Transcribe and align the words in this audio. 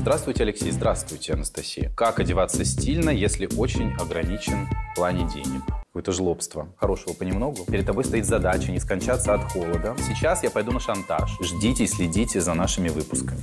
Здравствуйте, 0.00 0.44
Алексей. 0.44 0.70
Здравствуйте, 0.70 1.34
Анастасия. 1.34 1.92
Как 1.94 2.20
одеваться 2.20 2.64
стильно, 2.64 3.10
если 3.10 3.46
очень 3.58 3.92
ограничен 4.00 4.66
в 4.66 4.94
плане 4.94 5.28
денег? 5.28 5.62
Какое-то 5.88 6.12
жлобство. 6.12 6.74
Хорошего 6.78 7.12
понемногу. 7.12 7.66
Перед 7.66 7.84
тобой 7.84 8.04
стоит 8.04 8.24
задача 8.24 8.72
не 8.72 8.80
скончаться 8.80 9.34
от 9.34 9.52
холода. 9.52 9.94
Сейчас 9.98 10.42
я 10.42 10.50
пойду 10.50 10.72
на 10.72 10.80
шантаж. 10.80 11.36
Ждите 11.42 11.84
и 11.84 11.86
следите 11.86 12.40
за 12.40 12.54
нашими 12.54 12.88
выпусками. 12.88 13.40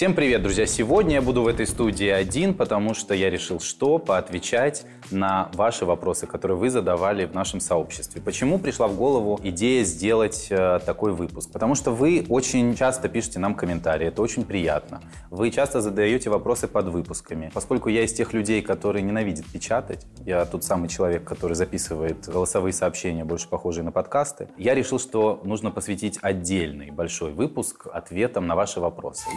Всем 0.00 0.14
привет, 0.14 0.42
друзья! 0.42 0.64
Сегодня 0.64 1.16
я 1.16 1.20
буду 1.20 1.42
в 1.42 1.46
этой 1.46 1.66
студии 1.66 2.08
один, 2.08 2.54
потому 2.54 2.94
что 2.94 3.12
я 3.12 3.28
решил 3.28 3.60
что? 3.60 3.98
Поотвечать 3.98 4.86
на 5.10 5.50
ваши 5.52 5.84
вопросы, 5.84 6.26
которые 6.26 6.56
вы 6.56 6.70
задавали 6.70 7.26
в 7.26 7.34
нашем 7.34 7.60
сообществе. 7.60 8.22
Почему 8.22 8.58
пришла 8.58 8.88
в 8.88 8.96
голову 8.96 9.38
идея 9.42 9.84
сделать 9.84 10.46
э, 10.48 10.80
такой 10.86 11.12
выпуск? 11.12 11.52
Потому 11.52 11.74
что 11.74 11.90
вы 11.90 12.24
очень 12.30 12.74
часто 12.76 13.10
пишете 13.10 13.40
нам 13.40 13.54
комментарии, 13.54 14.06
это 14.06 14.22
очень 14.22 14.46
приятно. 14.46 15.02
Вы 15.28 15.50
часто 15.50 15.82
задаете 15.82 16.30
вопросы 16.30 16.66
под 16.66 16.86
выпусками. 16.86 17.50
Поскольку 17.52 17.90
я 17.90 18.02
из 18.02 18.14
тех 18.14 18.32
людей, 18.32 18.62
которые 18.62 19.02
ненавидят 19.02 19.44
печатать, 19.52 20.06
я 20.24 20.46
тот 20.46 20.64
самый 20.64 20.88
человек, 20.88 21.24
который 21.24 21.56
записывает 21.56 22.26
голосовые 22.26 22.72
сообщения, 22.72 23.26
больше 23.26 23.48
похожие 23.48 23.84
на 23.84 23.92
подкасты, 23.92 24.48
я 24.56 24.74
решил, 24.74 24.98
что 24.98 25.42
нужно 25.44 25.70
посвятить 25.70 26.18
отдельный 26.22 26.90
большой 26.90 27.32
выпуск 27.32 27.86
ответам 27.92 28.46
на 28.46 28.56
ваши 28.56 28.80
вопросы. 28.80 29.28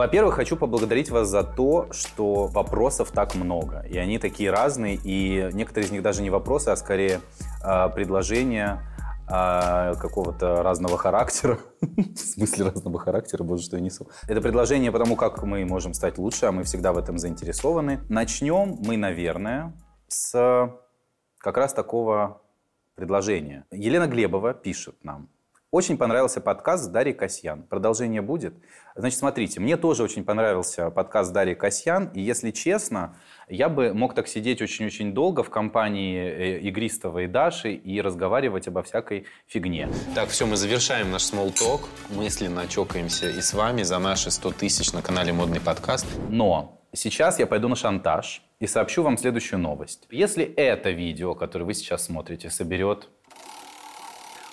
Во-первых, 0.00 0.36
хочу 0.36 0.56
поблагодарить 0.56 1.10
вас 1.10 1.28
за 1.28 1.44
то, 1.44 1.88
что 1.92 2.46
вопросов 2.46 3.10
так 3.10 3.34
много. 3.34 3.80
И 3.82 3.98
они 3.98 4.18
такие 4.18 4.50
разные, 4.50 4.94
и 4.94 5.50
некоторые 5.52 5.88
из 5.88 5.92
них 5.92 6.02
даже 6.02 6.22
не 6.22 6.30
вопросы, 6.30 6.70
а 6.70 6.76
скорее 6.76 7.20
э, 7.62 7.88
предложения 7.90 8.80
э, 9.28 9.92
какого-то 10.00 10.62
разного 10.62 10.96
характера. 10.96 11.58
В 11.82 12.16
смысле 12.16 12.70
разного 12.70 12.98
характера, 12.98 13.44
боже, 13.44 13.64
что 13.64 13.76
я 13.76 13.82
несу. 13.82 14.08
Это 14.26 14.40
предложение 14.40 14.90
потому, 14.90 15.16
как 15.16 15.42
мы 15.42 15.66
можем 15.66 15.92
стать 15.92 16.16
лучше, 16.16 16.46
а 16.46 16.52
мы 16.52 16.64
всегда 16.64 16.94
в 16.94 16.96
этом 16.96 17.18
заинтересованы. 17.18 18.00
Начнем 18.08 18.78
мы, 18.82 18.96
наверное, 18.96 19.74
с 20.08 20.72
как 21.36 21.56
раз 21.58 21.74
такого 21.74 22.40
предложения. 22.94 23.66
Елена 23.70 24.06
Глебова 24.06 24.54
пишет 24.54 24.96
нам. 25.04 25.28
Очень 25.72 25.98
понравился 25.98 26.40
подкаст 26.40 26.86
с 26.86 26.86
Дарьей 26.88 27.14
Касьян. 27.14 27.62
Продолжение 27.62 28.22
будет? 28.22 28.54
Значит, 28.96 29.20
смотрите, 29.20 29.60
мне 29.60 29.76
тоже 29.76 30.02
очень 30.02 30.24
понравился 30.24 30.90
подкаст 30.90 31.32
Дарьи 31.32 31.54
Касьян. 31.54 32.10
И 32.12 32.20
если 32.20 32.50
честно, 32.50 33.14
я 33.48 33.68
бы 33.68 33.94
мог 33.94 34.16
так 34.16 34.26
сидеть 34.26 34.60
очень-очень 34.60 35.14
долго 35.14 35.44
в 35.44 35.50
компании 35.50 36.18
э, 36.18 36.58
Игристова 36.58 37.20
и 37.20 37.28
Даши 37.28 37.72
и 37.72 38.00
разговаривать 38.00 38.66
обо 38.66 38.82
всякой 38.82 39.26
фигне. 39.46 39.88
Так, 40.16 40.30
все, 40.30 40.44
мы 40.44 40.56
завершаем 40.56 41.12
наш 41.12 41.22
small 41.22 41.54
talk. 41.54 41.82
Мысленно 42.16 42.66
чокаемся 42.66 43.28
и 43.28 43.40
с 43.40 43.54
вами 43.54 43.84
за 43.84 44.00
наши 44.00 44.32
100 44.32 44.50
тысяч 44.54 44.92
на 44.92 45.02
канале 45.02 45.32
Модный 45.32 45.60
подкаст. 45.60 46.06
Но 46.30 46.80
сейчас 46.92 47.38
я 47.38 47.46
пойду 47.46 47.68
на 47.68 47.76
шантаж 47.76 48.42
и 48.58 48.66
сообщу 48.66 49.04
вам 49.04 49.16
следующую 49.16 49.60
новость. 49.60 50.08
Если 50.10 50.44
это 50.44 50.90
видео, 50.90 51.36
которое 51.36 51.64
вы 51.64 51.74
сейчас 51.74 52.06
смотрите, 52.06 52.50
соберет 52.50 53.08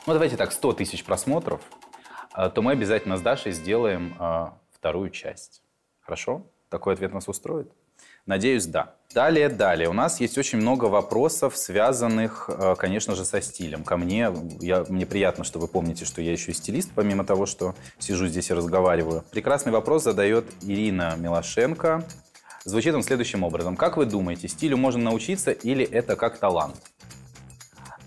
ну 0.08 0.14
давайте 0.14 0.38
так, 0.38 0.54
100 0.54 0.74
тысяч 0.74 1.04
просмотров, 1.04 1.62
а, 2.32 2.50
то 2.50 2.62
мы 2.62 2.72
обязательно 2.72 3.18
с 3.18 3.22
Дашей 3.22 3.52
сделаем 3.52 4.16
а, 4.20 4.58
вторую 4.72 5.10
часть. 5.10 5.62
Хорошо? 6.00 6.44
Такой 6.70 6.94
ответ 6.94 7.14
нас 7.14 7.28
устроит? 7.28 7.70
Надеюсь, 8.26 8.66
да. 8.66 8.96
Далее, 9.14 9.50
далее. 9.50 9.90
У 9.90 9.94
нас 9.94 10.20
есть 10.20 10.38
очень 10.38 10.60
много 10.60 10.86
вопросов, 10.86 11.58
связанных, 11.58 12.50
а, 12.50 12.76
конечно 12.76 13.16
же, 13.16 13.26
со 13.26 13.42
стилем. 13.42 13.84
Ко 13.84 13.98
мне, 13.98 14.32
я, 14.62 14.86
мне 14.88 15.06
приятно, 15.06 15.44
что 15.44 15.60
вы 15.60 15.68
помните, 15.68 16.06
что 16.06 16.22
я 16.22 16.32
еще 16.32 16.52
и 16.52 16.56
стилист, 16.56 16.92
помимо 16.96 17.26
того, 17.26 17.46
что 17.46 17.76
сижу 18.00 18.28
здесь 18.28 18.50
и 18.50 18.54
разговариваю. 18.54 19.26
Прекрасный 19.32 19.74
вопрос 19.74 20.04
задает 20.04 20.46
Ирина 20.62 21.16
Милошенко. 21.18 22.06
Звучит 22.64 22.96
он 22.96 23.04
следующим 23.04 23.44
образом. 23.44 23.76
Как 23.76 23.98
вы 23.98 24.06
думаете, 24.06 24.48
стилю 24.48 24.78
можно 24.78 25.04
научиться 25.04 25.52
или 25.52 25.84
это 25.84 26.16
как 26.16 26.38
талант? 26.38 26.76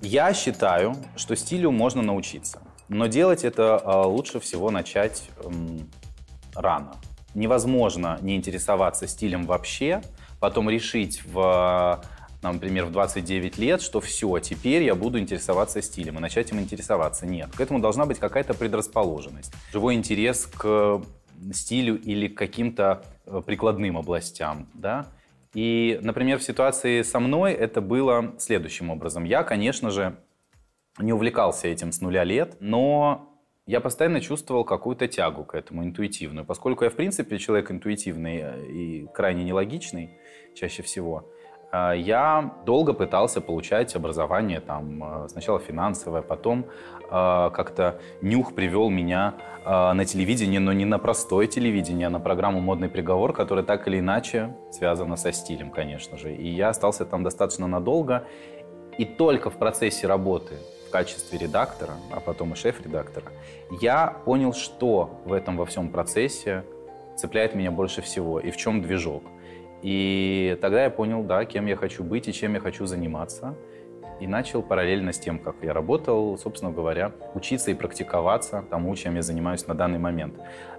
Я 0.03 0.33
считаю, 0.33 0.97
что 1.16 1.37
стилю 1.37 1.71
можно 1.71 2.00
научиться, 2.00 2.62
но 2.88 3.06
делать 3.06 3.44
это 3.44 3.77
а, 3.77 4.06
лучше 4.06 4.41
всего 4.41 4.71
начать 4.71 5.28
рано. 6.55 6.94
Невозможно 7.34 8.19
не 8.22 8.34
интересоваться 8.34 9.06
стилем 9.06 9.44
вообще, 9.44 10.03
потом 10.41 10.71
решить 10.71 11.22
в 11.27 12.03
например, 12.43 12.87
в 12.87 12.93
29 12.93 13.59
лет, 13.59 13.83
что 13.83 14.00
все, 14.00 14.38
теперь 14.38 14.83
я 14.84 14.94
буду 14.94 15.19
интересоваться 15.19 15.83
стилем 15.83 16.17
и 16.17 16.21
начать 16.21 16.50
им 16.50 16.61
интересоваться. 16.61 17.27
Нет, 17.27 17.50
к 17.55 17.61
этому 17.61 17.81
должна 17.81 18.06
быть 18.06 18.19
какая-то 18.19 18.55
предрасположенность, 18.55 19.53
живой 19.71 19.94
интерес 19.94 20.47
к 20.47 21.03
стилю 21.53 22.00
или 22.00 22.28
к 22.28 22.38
каким-то 22.38 23.05
э, 23.27 23.43
прикладным 23.44 23.99
областям, 23.99 24.69
да, 24.72 25.09
и, 25.55 25.99
например, 26.03 26.38
в 26.38 26.43
ситуации 26.43 27.03
со 27.03 27.19
мной 27.19 27.53
это 27.53 27.81
было 27.81 28.34
следующим 28.38 28.91
образом. 28.91 29.25
Я, 29.25 29.43
конечно 29.43 29.91
же, 29.91 30.16
не 30.99 31.12
увлекался 31.12 31.69
этим 31.69 31.93
с 31.93 32.00
нуля 32.00 32.25
лет, 32.25 32.56
но 32.61 33.31
я 33.66 33.81
постоянно 33.81 34.21
чувствовал 34.21 34.65
какую-то 34.65 35.09
тягу 35.09 35.44
к 35.44 35.55
этому, 35.55 35.84
интуитивную. 35.84 36.44
Поскольку 36.44 36.84
я, 36.84 36.91
в 36.91 36.94
принципе, 36.94 37.38
человек 37.38 37.71
интуитивный 37.71 38.41
э, 38.43 38.66
и 38.66 39.06
крайне 39.15 39.44
нелогичный 39.44 40.11
чаще 40.55 40.83
всего, 40.83 41.28
э, 41.72 41.94
я 41.97 42.55
долго 42.67 42.93
пытался 42.93 43.41
получать 43.41 43.94
образование, 43.94 44.61
там, 44.61 45.25
э, 45.25 45.28
сначала 45.28 45.59
финансовое, 45.61 46.22
потом 46.22 46.67
как-то 47.10 48.00
нюх 48.22 48.54
привел 48.54 48.88
меня 48.88 49.34
а, 49.65 49.93
на 49.93 50.04
телевидении, 50.04 50.59
но 50.59 50.72
не 50.72 50.84
на 50.84 50.98
простое 50.98 51.47
телевидение, 51.47 52.06
а 52.06 52.10
на 52.10 52.21
программу 52.21 52.60
«Модный 52.60 52.88
приговор», 52.88 53.32
которая 53.32 53.65
так 53.65 53.87
или 53.88 53.98
иначе 53.98 54.54
связана 54.71 55.16
со 55.16 55.32
стилем, 55.32 55.70
конечно 55.70 56.16
же. 56.16 56.34
И 56.34 56.49
я 56.49 56.70
остался 56.70 57.04
там 57.04 57.22
достаточно 57.22 57.66
надолго. 57.66 58.25
И 58.97 59.04
только 59.04 59.50
в 59.50 59.56
процессе 59.56 60.06
работы 60.06 60.54
в 60.88 60.91
качестве 60.91 61.38
редактора, 61.38 61.94
а 62.10 62.20
потом 62.20 62.54
и 62.54 62.56
шеф-редактора, 62.56 63.26
я 63.81 64.16
понял, 64.25 64.53
что 64.53 65.20
в 65.25 65.32
этом 65.32 65.56
во 65.56 65.66
всем 65.66 65.91
процессе 65.91 66.65
цепляет 67.16 67.54
меня 67.54 67.70
больше 67.70 68.03
всего 68.03 68.41
и 68.41 68.50
в 68.50 68.56
чем 68.56 68.81
движок. 68.82 69.22
И 69.82 70.59
тогда 70.60 70.84
я 70.84 70.91
понял, 70.91 71.22
да, 71.22 71.44
кем 71.44 71.66
я 71.66 71.76
хочу 71.76 72.03
быть 72.03 72.28
и 72.28 72.32
чем 72.32 72.54
я 72.54 72.60
хочу 72.60 72.87
заниматься 72.87 73.56
и 74.20 74.26
начал 74.26 74.62
параллельно 74.62 75.12
с 75.12 75.19
тем, 75.19 75.38
как 75.38 75.56
я 75.62 75.72
работал, 75.72 76.36
собственно 76.38 76.70
говоря, 76.70 77.12
учиться 77.34 77.70
и 77.70 77.75
практиковаться 77.75 78.64
тому, 78.70 78.94
чем 78.94 79.16
я 79.16 79.22
занимаюсь 79.22 79.66
на 79.66 79.75
данный 79.75 79.98
момент. 79.98 80.34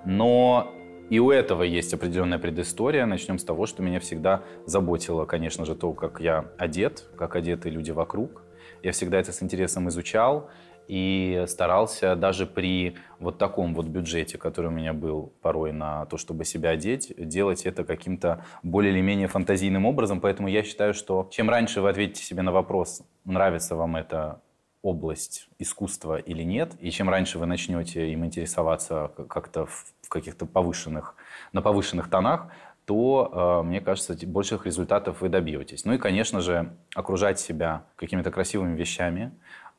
Но 0.05 0.71
и 1.09 1.19
у 1.19 1.31
этого 1.31 1.63
есть 1.63 1.93
определенная 1.93 2.39
предыстория. 2.39 3.05
Начнем 3.05 3.37
с 3.37 3.43
того, 3.43 3.65
что 3.65 3.83
меня 3.83 3.99
всегда 3.99 4.43
заботило, 4.65 5.25
конечно 5.25 5.65
же, 5.65 5.75
то, 5.75 5.91
как 5.93 6.21
я 6.21 6.45
одет, 6.57 7.03
как 7.17 7.35
одеты 7.35 7.69
люди 7.69 7.91
вокруг. 7.91 8.43
Я 8.83 8.93
всегда 8.93 9.19
это 9.19 9.33
с 9.33 9.43
интересом 9.43 9.89
изучал 9.89 10.49
и 10.87 11.45
старался 11.47 12.15
даже 12.15 12.45
при 12.45 12.97
вот 13.19 13.37
таком 13.37 13.73
вот 13.73 13.87
бюджете, 13.87 14.37
который 14.37 14.67
у 14.67 14.71
меня 14.71 14.93
был 14.93 15.33
порой 15.41 15.71
на 15.71 16.05
то, 16.05 16.17
чтобы 16.17 16.45
себя 16.45 16.71
одеть, 16.71 17.13
делать 17.17 17.65
это 17.65 17.83
каким-то 17.83 18.45
более 18.63 18.93
или 18.93 19.01
менее 19.01 19.27
фантазийным 19.27 19.85
образом. 19.85 20.19
Поэтому 20.21 20.47
я 20.47 20.63
считаю, 20.63 20.93
что 20.93 21.27
чем 21.31 21.49
раньше 21.49 21.81
вы 21.81 21.89
ответите 21.89 22.23
себе 22.23 22.41
на 22.41 22.51
вопрос, 22.51 23.03
нравится 23.25 23.75
вам 23.75 23.95
эта 23.95 24.41
область 24.81 25.47
искусства 25.59 26.17
или 26.17 26.43
нет, 26.43 26.73
и 26.79 26.89
чем 26.89 27.09
раньше 27.09 27.37
вы 27.37 27.45
начнете 27.45 28.11
им 28.11 28.25
интересоваться 28.25 29.11
как-то 29.29 29.67
в 29.67 30.09
каких-то 30.09 30.45
повышенных, 30.45 31.15
на 31.53 31.61
повышенных 31.61 32.09
тонах, 32.09 32.47
то, 32.85 33.61
э, 33.63 33.67
мне 33.67 33.79
кажется, 33.79 34.17
больших 34.27 34.65
результатов 34.65 35.21
вы 35.21 35.29
добьетесь. 35.29 35.85
Ну 35.85 35.93
и, 35.93 35.97
конечно 35.97 36.41
же, 36.41 36.75
окружать 36.95 37.39
себя 37.39 37.85
какими-то 37.95 38.31
красивыми 38.31 38.75
вещами, 38.75 39.31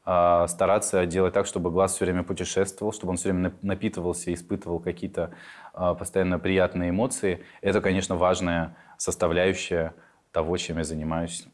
стараться 0.05 1.07
делать 1.07 1.33
так, 1.33 1.47
чтобы 1.47 1.71
глаз 1.71 1.95
все 1.95 2.05
время 2.05 2.25
путешествовал, 2.25 2.93
чтобы 2.93 3.11
он 3.13 3.17
все 3.17 3.31
время 3.31 3.55
напитывался, 3.63 4.35
испытывал 4.35 4.81
какие-то 4.81 5.33
а, 5.73 5.95
постоянно 5.95 6.41
приятные 6.41 6.91
эмоции. 6.91 7.45
Это, 7.61 7.81
конечно, 7.81 8.17
важная 8.17 8.77
составляющая 8.99 9.95
того, 10.33 10.57
чем 10.57 10.79
я 10.79 10.85
занимаюсь 10.85 11.47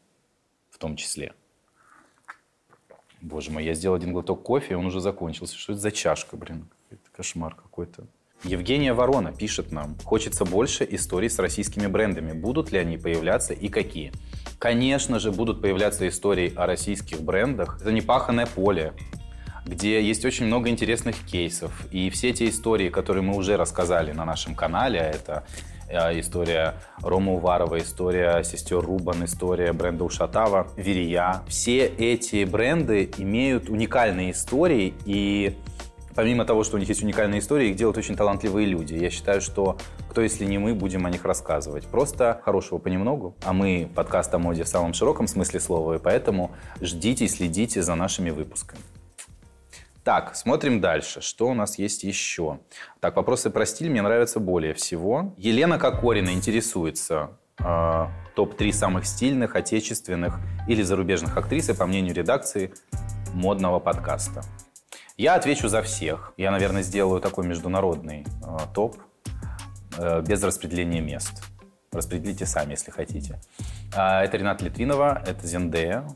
в 0.71 0.79
том 0.79 0.95
числе. 0.95 1.33
Боже 3.21 3.51
мой, 3.51 3.65
я 3.65 3.73
сделал 3.73 3.97
один 3.97 4.13
глоток 4.13 4.43
кофе, 4.43 4.73
и 4.73 4.77
он 4.77 4.85
уже 4.85 4.99
закончился. 4.99 5.57
Что 5.57 5.73
это 5.73 5.81
за 5.81 5.91
чашка, 5.91 6.37
блин? 6.37 6.69
Это 6.89 7.01
кошмар 7.11 7.53
какой-то. 7.53 8.07
Евгения 8.43 8.93
Ворона 8.93 9.33
пишет 9.33 9.73
нам. 9.73 9.97
Хочется 10.05 10.45
больше 10.45 10.87
историй 10.89 11.29
с 11.29 11.37
российскими 11.39 11.87
брендами. 11.87 12.31
Будут 12.31 12.71
ли 12.71 12.79
они 12.79 12.97
появляться 12.97 13.53
и 13.53 13.67
какие? 13.67 14.13
Конечно 14.59 15.19
же, 15.19 15.31
будут 15.31 15.61
появляться 15.61 16.05
истории 16.09 16.53
о 16.53 16.65
российских 16.65 17.21
брендах. 17.21 17.79
Это 17.79 17.93
не 17.93 18.01
паханное 18.01 18.45
поле, 18.45 18.93
где 19.65 20.03
есть 20.03 20.25
очень 20.25 20.47
много 20.47 20.67
интересных 20.67 21.15
кейсов. 21.25 21.71
И 21.91 22.09
все 22.09 22.33
те 22.33 22.49
истории, 22.49 22.89
которые 22.89 23.23
мы 23.23 23.37
уже 23.37 23.55
рассказали 23.55 24.11
на 24.11 24.25
нашем 24.25 24.55
канале, 24.55 24.99
а 24.99 25.03
это 25.05 25.43
э, 25.87 26.19
история 26.19 26.73
Рома 27.01 27.35
Уварова, 27.35 27.79
история 27.79 28.43
сестер 28.43 28.81
Рубан, 28.81 29.23
история 29.23 29.71
бренда 29.71 30.03
Ушатава, 30.03 30.67
Верия. 30.75 31.41
Все 31.47 31.85
эти 31.85 32.43
бренды 32.43 33.09
имеют 33.17 33.69
уникальные 33.69 34.31
истории, 34.31 34.93
и 35.05 35.55
помимо 36.15 36.45
того, 36.45 36.63
что 36.63 36.77
у 36.77 36.79
них 36.79 36.89
есть 36.89 37.03
уникальные 37.03 37.39
истории, 37.39 37.69
их 37.69 37.75
делают 37.75 37.97
очень 37.97 38.15
талантливые 38.15 38.67
люди. 38.67 38.95
Я 38.95 39.09
считаю, 39.09 39.41
что 39.41 39.77
кто, 40.09 40.21
если 40.21 40.45
не 40.45 40.57
мы, 40.57 40.73
будем 40.73 41.05
о 41.05 41.09
них 41.09 41.25
рассказывать. 41.25 41.87
Просто 41.87 42.41
хорошего 42.43 42.77
понемногу. 42.77 43.35
А 43.43 43.53
мы 43.53 43.89
подкаст 43.93 44.33
о 44.33 44.39
моде 44.39 44.63
в 44.63 44.67
самом 44.67 44.93
широком 44.93 45.27
смысле 45.27 45.59
слова, 45.59 45.93
и 45.95 45.99
поэтому 45.99 46.51
ждите 46.81 47.25
и 47.25 47.27
следите 47.27 47.81
за 47.81 47.95
нашими 47.95 48.29
выпусками. 48.29 48.81
Так, 50.03 50.35
смотрим 50.35 50.81
дальше. 50.81 51.21
Что 51.21 51.47
у 51.47 51.53
нас 51.53 51.77
есть 51.77 52.03
еще? 52.03 52.59
Так, 52.99 53.15
вопросы 53.15 53.49
про 53.49 53.65
стиль 53.65 53.89
мне 53.89 54.01
нравятся 54.01 54.39
более 54.39 54.73
всего. 54.73 55.33
Елена 55.37 55.77
Кокорина 55.77 56.29
интересуется. 56.29 57.31
Э, 57.59 58.07
топ-3 58.35 58.71
самых 58.71 59.05
стильных, 59.05 59.55
отечественных 59.55 60.39
или 60.67 60.81
зарубежных 60.81 61.37
актрисы, 61.37 61.75
по 61.75 61.85
мнению 61.85 62.15
редакции 62.15 62.73
модного 63.33 63.79
подкаста. 63.79 64.41
Я 65.19 65.35
отвечу 65.35 65.67
за 65.67 65.81
всех. 65.81 66.31
Я, 66.37 66.49
наверное, 66.49 66.81
сделаю 66.81 67.19
такой 67.19 67.45
международный 67.45 68.25
э, 68.41 68.57
топ 68.73 68.95
э, 69.97 70.21
без 70.21 70.41
распределения 70.41 71.01
мест. 71.01 71.43
Распределите 71.91 72.45
сами, 72.45 72.71
если 72.71 72.89
хотите. 72.89 73.37
Э, 73.93 74.21
это 74.21 74.37
Рената 74.37 74.63
Литвинова, 74.63 75.21
это 75.27 75.45
Зендея, 75.45 76.07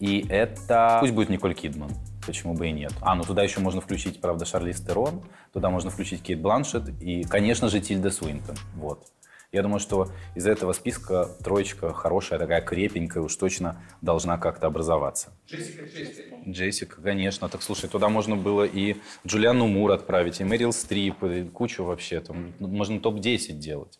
и 0.00 0.26
это... 0.30 0.96
Пусть 1.00 1.12
будет 1.12 1.28
Николь 1.28 1.52
Кидман. 1.52 1.90
Почему 2.24 2.54
бы 2.54 2.68
и 2.68 2.72
нет? 2.72 2.94
А, 3.02 3.14
ну 3.16 3.22
туда 3.22 3.42
еще 3.42 3.60
можно 3.60 3.82
включить, 3.82 4.18
правда, 4.18 4.46
Шарлиз 4.46 4.80
Терон, 4.80 5.22
туда 5.52 5.68
можно 5.68 5.90
включить 5.90 6.22
Кейт 6.22 6.40
Бланшет 6.40 6.88
и, 7.02 7.22
конечно 7.24 7.68
же, 7.68 7.80
Тильда 7.80 8.10
Суинтон. 8.10 8.56
Вот. 8.76 9.08
Я 9.52 9.62
думаю, 9.62 9.80
что 9.80 10.08
из 10.34 10.46
этого 10.46 10.72
списка 10.72 11.28
троечка 11.42 11.92
хорошая, 11.92 12.38
такая 12.38 12.60
крепенькая, 12.60 13.22
уж 13.22 13.34
точно 13.36 13.80
должна 14.00 14.38
как-то 14.38 14.66
образоваться. 14.66 15.32
Джессика 15.48 15.88
Честейн. 15.88 16.50
Джессика, 16.50 17.00
конечно. 17.00 17.48
Так, 17.48 17.62
слушай, 17.62 17.88
туда 17.88 18.08
можно 18.08 18.36
было 18.36 18.64
и 18.64 18.96
Джулиану 19.26 19.66
Мур 19.66 19.92
отправить, 19.92 20.40
и 20.40 20.44
Мэрил 20.44 20.72
Стрип, 20.72 21.22
и 21.24 21.44
кучу 21.44 21.84
вообще. 21.84 22.20
Там 22.20 22.52
можно 22.58 23.00
топ-10 23.00 23.52
делать. 23.54 23.98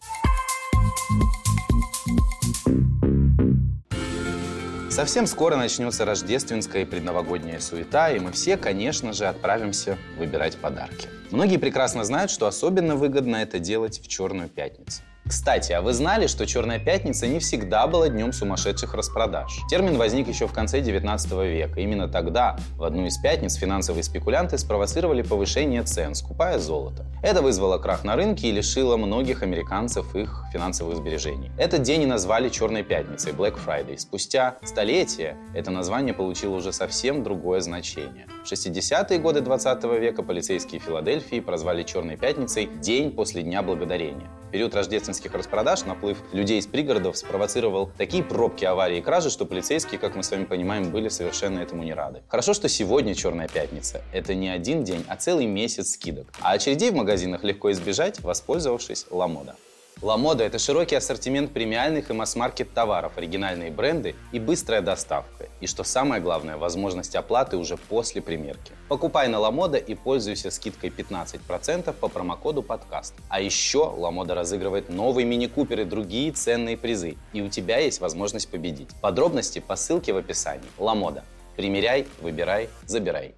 Совсем 4.91 5.27
скоро 5.27 5.57
начнется 5.57 6.07
рождественская 6.07 6.83
и 6.83 6.85
предновогодняя 6.87 7.61
суета, 7.61 8.11
и 8.11 8.19
мы 8.19 8.33
все, 8.33 8.57
конечно 8.57 9.13
же, 9.13 9.27
отправимся 9.27 9.99
выбирать 10.17 10.57
подарки. 10.57 11.09
Многие 11.31 11.59
прекрасно 11.59 12.03
знают, 12.03 12.31
что 12.31 12.47
особенно 12.47 12.97
выгодно 12.97 13.37
это 13.37 13.59
делать 13.59 14.01
в 14.01 14.09
Черную 14.09 14.49
пятницу. 14.49 15.03
Кстати, 15.29 15.73
а 15.73 15.83
вы 15.83 15.93
знали, 15.93 16.29
что 16.29 16.47
Черная 16.47 16.79
пятница 16.79 17.27
не 17.27 17.41
всегда 17.41 17.89
была 17.89 18.09
днем 18.09 18.33
сумасшедших 18.33 18.95
распродаж? 18.95 19.59
Термин 19.69 19.97
возник 19.97 20.29
еще 20.29 20.47
в 20.47 20.53
конце 20.53 20.81
19 20.81 21.33
века. 21.33 21.81
Именно 21.81 22.07
тогда, 22.07 22.57
в 22.77 22.85
одну 22.85 23.07
из 23.07 23.19
пятниц, 23.19 23.57
финансовые 23.57 24.05
спекулянты 24.05 24.57
спровоцировали 24.57 25.23
повышение 25.23 25.83
цен, 25.83 26.15
скупая 26.15 26.61
золото. 26.61 27.07
Это 27.25 27.43
вызвало 27.43 27.79
крах 27.79 28.05
на 28.05 28.15
рынке 28.15 28.49
и 28.49 28.53
лишило 28.53 28.97
многих 28.97 29.43
американцев 29.43 30.15
их 30.15 30.45
финансовых 30.53 30.97
сбережений. 30.97 31.51
Этот 31.59 31.83
день 31.83 32.03
и 32.03 32.07
назвали 32.07 32.49
Черной 32.49 32.85
пятницей, 32.85 33.33
Black 33.33 33.59
Friday. 33.67 33.99
Спустя 33.99 34.55
столетия 34.63 35.37
это 35.55 35.73
название 35.73 36.15
получило 36.15 36.55
уже 36.55 36.73
совсем 36.73 37.25
другое 37.25 37.59
значение. 37.61 38.29
В 38.45 38.53
60-е 38.53 39.19
годы 39.19 39.41
20 39.41 39.83
века 40.01 40.23
полицейские 40.23 40.81
Филадельфии 40.81 41.41
прозвали 41.41 41.83
Черной 41.83 42.17
пятницей 42.17 42.71
День 42.81 43.11
после 43.11 43.43
Дня 43.43 43.63
Благодарения. 43.63 44.31
В 44.47 44.51
период 44.53 44.77
рождественских 45.17 45.35
распродаж 45.35 45.85
наплыв 45.85 46.19
людей 46.33 46.59
из 46.59 46.67
пригородов 46.67 47.17
спровоцировал 47.17 47.91
такие 47.97 48.23
пробки, 48.23 48.65
аварии 48.65 48.99
и 48.99 49.01
кражи, 49.01 49.31
что 49.31 49.47
полицейские, 49.47 49.99
как 49.99 50.15
мы 50.15 50.23
с 50.23 50.31
вами 50.31 50.45
понимаем, 50.45 50.91
были 50.91 51.09
совершенно 51.09 51.61
этому 51.61 51.85
не 51.85 51.95
рады. 51.95 52.23
Хорошо, 52.29 52.55
что 52.55 52.69
сегодня 52.69 53.15
Черная 53.15 53.49
пятница. 53.49 54.03
Это 54.13 54.35
не 54.35 54.49
один 54.49 54.85
день, 54.85 55.05
а 55.09 55.17
целый 55.17 55.47
месяц 55.47 55.93
скидок. 55.93 56.27
А 56.41 56.53
очередей 56.53 56.91
в 56.91 56.95
магазинах 56.95 57.45
легко 57.45 57.71
избежать, 57.73 58.21
воспользовавшись 58.21 59.07
Ламода. 59.11 59.57
Ламода– 60.03 60.45
это 60.45 60.59
широкий 60.59 60.95
ассортимент 60.95 61.55
премиальных 61.55 62.11
и 62.11 62.13
масс-маркет 62.13 62.75
товаров, 62.75 63.17
оригинальные 63.17 63.71
бренды 63.71 64.15
и 64.31 64.39
быстрая 64.39 64.83
доставка. 64.83 65.49
И 65.63 65.67
что 65.67 65.85
самое 65.85 66.21
главное, 66.21 66.59
возможность 66.59 67.17
оплаты 67.17 67.57
уже 67.57 67.79
после 67.79 68.21
примерки. 68.21 68.73
Покупай 68.91 69.27
на 69.29 69.39
Ламода 69.39 69.79
и 69.79 69.95
пользуйся 69.95 70.51
скидкой 70.51 70.91
15% 70.91 71.95
по 71.95 72.09
промокоду 72.09 72.63
подкаст. 72.63 73.15
А 73.31 73.41
еще 73.41 73.91
Ламода 73.97 74.35
разыгрывает 74.35 74.91
новый 74.91 75.25
мини-купер 75.25 75.81
и 75.81 75.85
другие 75.85 76.31
ценные 76.31 76.77
призы. 76.77 77.17
И 77.33 77.41
у 77.41 77.49
тебя 77.49 77.79
есть 77.79 78.03
возможность 78.03 78.51
победить. 78.51 78.91
Подробности 79.01 79.61
по 79.61 79.77
ссылке 79.77 80.13
в 80.13 80.19
описании. 80.19 80.69
Ламода. 80.77 81.25
Примеряй, 81.57 82.07
выбирай, 82.21 82.69
забирай. 82.85 83.35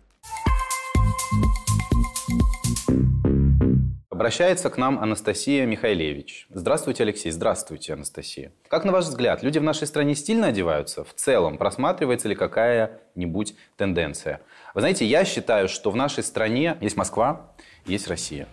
Обращается 4.18 4.68
к 4.68 4.76
нам 4.76 4.98
Анастасия 4.98 5.64
Михайлевич. 5.64 6.48
Здравствуйте, 6.50 7.04
Алексей. 7.04 7.30
Здравствуйте, 7.30 7.92
Анастасия. 7.92 8.50
Как 8.66 8.84
на 8.84 8.90
ваш 8.90 9.04
взгляд, 9.04 9.44
люди 9.44 9.60
в 9.60 9.62
нашей 9.62 9.86
стране 9.86 10.16
стильно 10.16 10.48
одеваются? 10.48 11.04
В 11.04 11.14
целом, 11.14 11.56
просматривается 11.56 12.26
ли 12.26 12.34
какая-нибудь 12.34 13.54
тенденция? 13.76 14.40
Вы 14.74 14.80
знаете, 14.80 15.06
я 15.06 15.24
считаю, 15.24 15.68
что 15.68 15.92
в 15.92 15.94
нашей 15.94 16.24
стране 16.24 16.76
есть 16.80 16.96
Москва, 16.96 17.52
есть 17.86 18.08
Россия. 18.08 18.48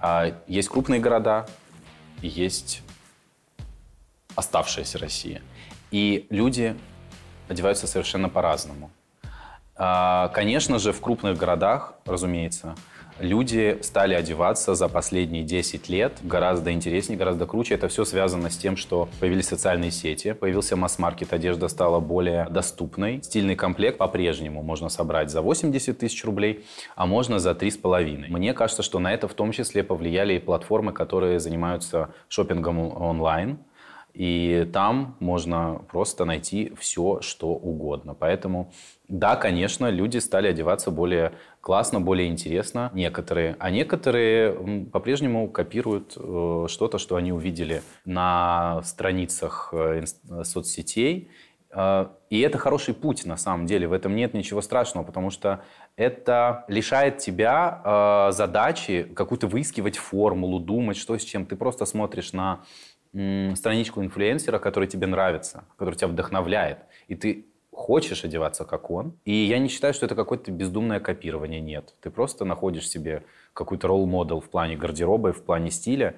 А, 0.00 0.32
есть 0.46 0.70
крупные 0.70 0.98
города, 0.98 1.46
есть 2.22 2.80
оставшаяся 4.34 4.96
Россия. 4.96 5.42
И 5.90 6.26
люди 6.30 6.74
одеваются 7.48 7.86
совершенно 7.86 8.30
по-разному. 8.30 8.90
А, 9.74 10.28
конечно 10.28 10.78
же, 10.78 10.94
в 10.94 11.02
крупных 11.02 11.36
городах, 11.36 11.96
разумеется, 12.06 12.74
люди 13.18 13.78
стали 13.82 14.14
одеваться 14.14 14.74
за 14.74 14.88
последние 14.88 15.42
10 15.42 15.88
лет 15.88 16.14
гораздо 16.22 16.72
интереснее, 16.72 17.18
гораздо 17.18 17.46
круче. 17.46 17.74
Это 17.74 17.88
все 17.88 18.04
связано 18.04 18.50
с 18.50 18.56
тем, 18.56 18.76
что 18.76 19.08
появились 19.20 19.48
социальные 19.48 19.90
сети, 19.90 20.32
появился 20.32 20.76
масс-маркет, 20.76 21.32
одежда 21.32 21.68
стала 21.68 22.00
более 22.00 22.48
доступной. 22.50 23.22
Стильный 23.22 23.56
комплект 23.56 23.98
по-прежнему 23.98 24.62
можно 24.62 24.88
собрать 24.88 25.30
за 25.30 25.42
80 25.42 25.98
тысяч 25.98 26.24
рублей, 26.24 26.64
а 26.94 27.06
можно 27.06 27.38
за 27.38 27.50
3,5. 27.50 28.28
Мне 28.28 28.54
кажется, 28.54 28.82
что 28.82 28.98
на 28.98 29.12
это 29.12 29.28
в 29.28 29.34
том 29.34 29.52
числе 29.52 29.82
повлияли 29.82 30.34
и 30.34 30.38
платформы, 30.38 30.92
которые 30.92 31.40
занимаются 31.40 32.10
шопингом 32.28 32.78
онлайн. 32.78 33.58
И 34.16 34.66
там 34.72 35.14
можно 35.20 35.82
просто 35.92 36.24
найти 36.24 36.72
все, 36.78 37.20
что 37.20 37.48
угодно. 37.48 38.14
Поэтому, 38.14 38.72
да, 39.08 39.36
конечно, 39.36 39.90
люди 39.90 40.16
стали 40.16 40.48
одеваться 40.48 40.90
более 40.90 41.32
классно, 41.66 42.00
более 42.00 42.28
интересно 42.28 42.92
некоторые. 42.94 43.56
А 43.58 43.70
некоторые 43.70 44.86
по-прежнему 44.92 45.48
копируют 45.48 46.16
э, 46.16 46.66
что-то, 46.68 46.98
что 46.98 47.16
они 47.16 47.32
увидели 47.32 47.82
на 48.04 48.82
страницах 48.84 49.70
э, 49.72 50.04
соцсетей. 50.44 51.28
Э, 51.72 52.06
и 52.30 52.38
это 52.38 52.56
хороший 52.58 52.94
путь, 52.94 53.26
на 53.26 53.36
самом 53.36 53.66
деле. 53.66 53.88
В 53.88 53.92
этом 53.92 54.14
нет 54.14 54.32
ничего 54.32 54.62
страшного, 54.62 55.04
потому 55.04 55.30
что 55.30 55.64
это 55.96 56.64
лишает 56.68 57.18
тебя 57.18 58.30
задачи 58.30 59.02
какую-то 59.16 59.48
выискивать 59.48 59.96
формулу, 59.96 60.60
думать, 60.60 60.96
что 60.96 61.18
с 61.18 61.24
чем. 61.24 61.46
Ты 61.46 61.56
просто 61.56 61.84
смотришь 61.84 62.32
на 62.32 62.60
страничку 63.56 64.04
инфлюенсера, 64.04 64.60
который 64.60 64.86
тебе 64.86 65.08
нравится, 65.08 65.64
который 65.76 65.96
тебя 65.96 66.08
вдохновляет, 66.08 66.78
и 67.08 67.16
ты 67.16 67.46
хочешь 67.76 68.24
одеваться 68.24 68.64
как 68.64 68.90
он. 68.90 69.18
И 69.24 69.32
я 69.32 69.58
не 69.58 69.68
считаю, 69.68 69.92
что 69.92 70.06
это 70.06 70.14
какое-то 70.14 70.50
бездумное 70.50 70.98
копирование, 70.98 71.60
нет. 71.60 71.94
Ты 72.00 72.10
просто 72.10 72.44
находишь 72.44 72.88
себе 72.88 73.22
какой-то 73.52 73.86
ролл-модел 73.88 74.40
в 74.40 74.48
плане 74.48 74.76
гардероба 74.76 75.28
и 75.28 75.32
в 75.32 75.42
плане 75.44 75.70
стиля, 75.70 76.16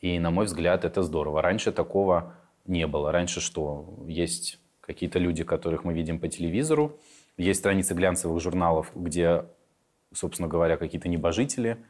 и, 0.00 0.18
на 0.18 0.30
мой 0.30 0.44
взгляд, 0.44 0.84
это 0.84 1.02
здорово. 1.02 1.42
Раньше 1.42 1.72
такого 1.72 2.34
не 2.66 2.86
было. 2.86 3.10
Раньше 3.10 3.40
что? 3.40 3.94
Есть 4.06 4.60
какие-то 4.80 5.18
люди, 5.18 5.44
которых 5.44 5.82
мы 5.82 5.94
видим 5.94 6.20
по 6.20 6.28
телевизору, 6.28 6.98
есть 7.36 7.60
страницы 7.60 7.94
глянцевых 7.94 8.40
журналов, 8.40 8.90
где, 8.94 9.44
собственно 10.12 10.48
говоря, 10.48 10.76
какие-то 10.76 11.08
небожители– 11.08 11.78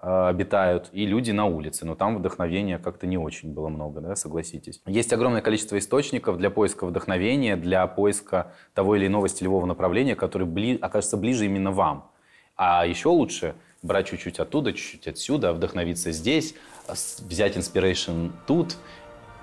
обитают, 0.00 0.88
и 0.92 1.06
люди 1.06 1.30
на 1.30 1.46
улице. 1.46 1.84
Но 1.84 1.94
там 1.94 2.16
вдохновения 2.16 2.78
как-то 2.78 3.06
не 3.06 3.18
очень 3.18 3.52
было 3.52 3.68
много, 3.68 4.00
да, 4.00 4.16
согласитесь. 4.16 4.80
Есть 4.86 5.12
огромное 5.12 5.42
количество 5.42 5.78
источников 5.78 6.38
для 6.38 6.50
поиска 6.50 6.86
вдохновения, 6.86 7.56
для 7.56 7.86
поиска 7.86 8.52
того 8.74 8.96
или 8.96 9.06
иного 9.06 9.28
стилевого 9.28 9.66
направления, 9.66 10.16
который 10.16 10.46
бли, 10.46 10.78
окажется 10.80 11.16
ближе 11.16 11.44
именно 11.44 11.70
вам. 11.70 12.10
А 12.56 12.86
еще 12.86 13.08
лучше 13.08 13.54
брать 13.82 14.08
чуть-чуть 14.08 14.38
оттуда, 14.38 14.72
чуть-чуть 14.72 15.08
отсюда, 15.08 15.52
вдохновиться 15.52 16.12
здесь, 16.12 16.54
взять 16.86 17.56
inspiration 17.56 18.32
тут, 18.46 18.76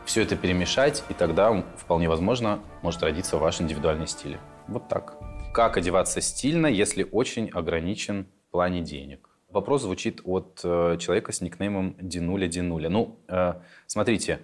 все 0.06 0.22
это 0.22 0.36
перемешать, 0.36 1.04
и 1.10 1.14
тогда 1.14 1.64
вполне 1.76 2.08
возможно 2.08 2.60
может 2.82 3.04
родиться 3.04 3.38
ваш 3.38 3.60
индивидуальный 3.60 4.08
стиль. 4.08 4.38
Вот 4.68 4.88
так. 4.88 5.18
Как 5.54 5.78
одеваться 5.78 6.22
стильно, 6.22 6.68
если 6.68 7.08
очень 7.12 7.50
ограничен 7.50 8.28
в 8.48 8.52
плане 8.52 8.82
денег? 8.82 9.28
Вопрос 9.58 9.82
звучит 9.82 10.22
от 10.24 10.62
э, 10.64 10.98
человека 11.00 11.32
с 11.32 11.42
никнеймом 11.42 11.96
Динуля 12.00 12.48
Динуля. 12.48 12.90
Ну, 12.90 13.18
э, 13.28 13.56
смотрите, 13.88 14.42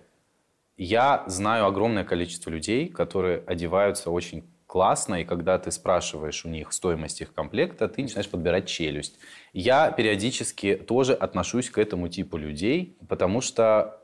я 0.75 1.23
знаю 1.27 1.67
огромное 1.67 2.03
количество 2.03 2.49
людей, 2.49 2.89
которые 2.89 3.43
одеваются 3.45 4.09
очень 4.09 4.43
классно, 4.65 5.21
и 5.21 5.23
когда 5.23 5.59
ты 5.59 5.69
спрашиваешь 5.69 6.45
у 6.45 6.49
них 6.49 6.73
стоимость 6.73 7.21
их 7.21 7.31
комплекта, 7.31 7.87
ты 7.87 8.01
начинаешь 8.01 8.27
подбирать 8.27 8.65
челюсть. 8.65 9.19
Я 9.53 9.91
периодически 9.91 10.77
тоже 10.77 11.13
отношусь 11.13 11.69
к 11.69 11.77
этому 11.77 12.07
типу 12.07 12.37
людей, 12.37 12.97
потому 13.07 13.39
что 13.39 14.01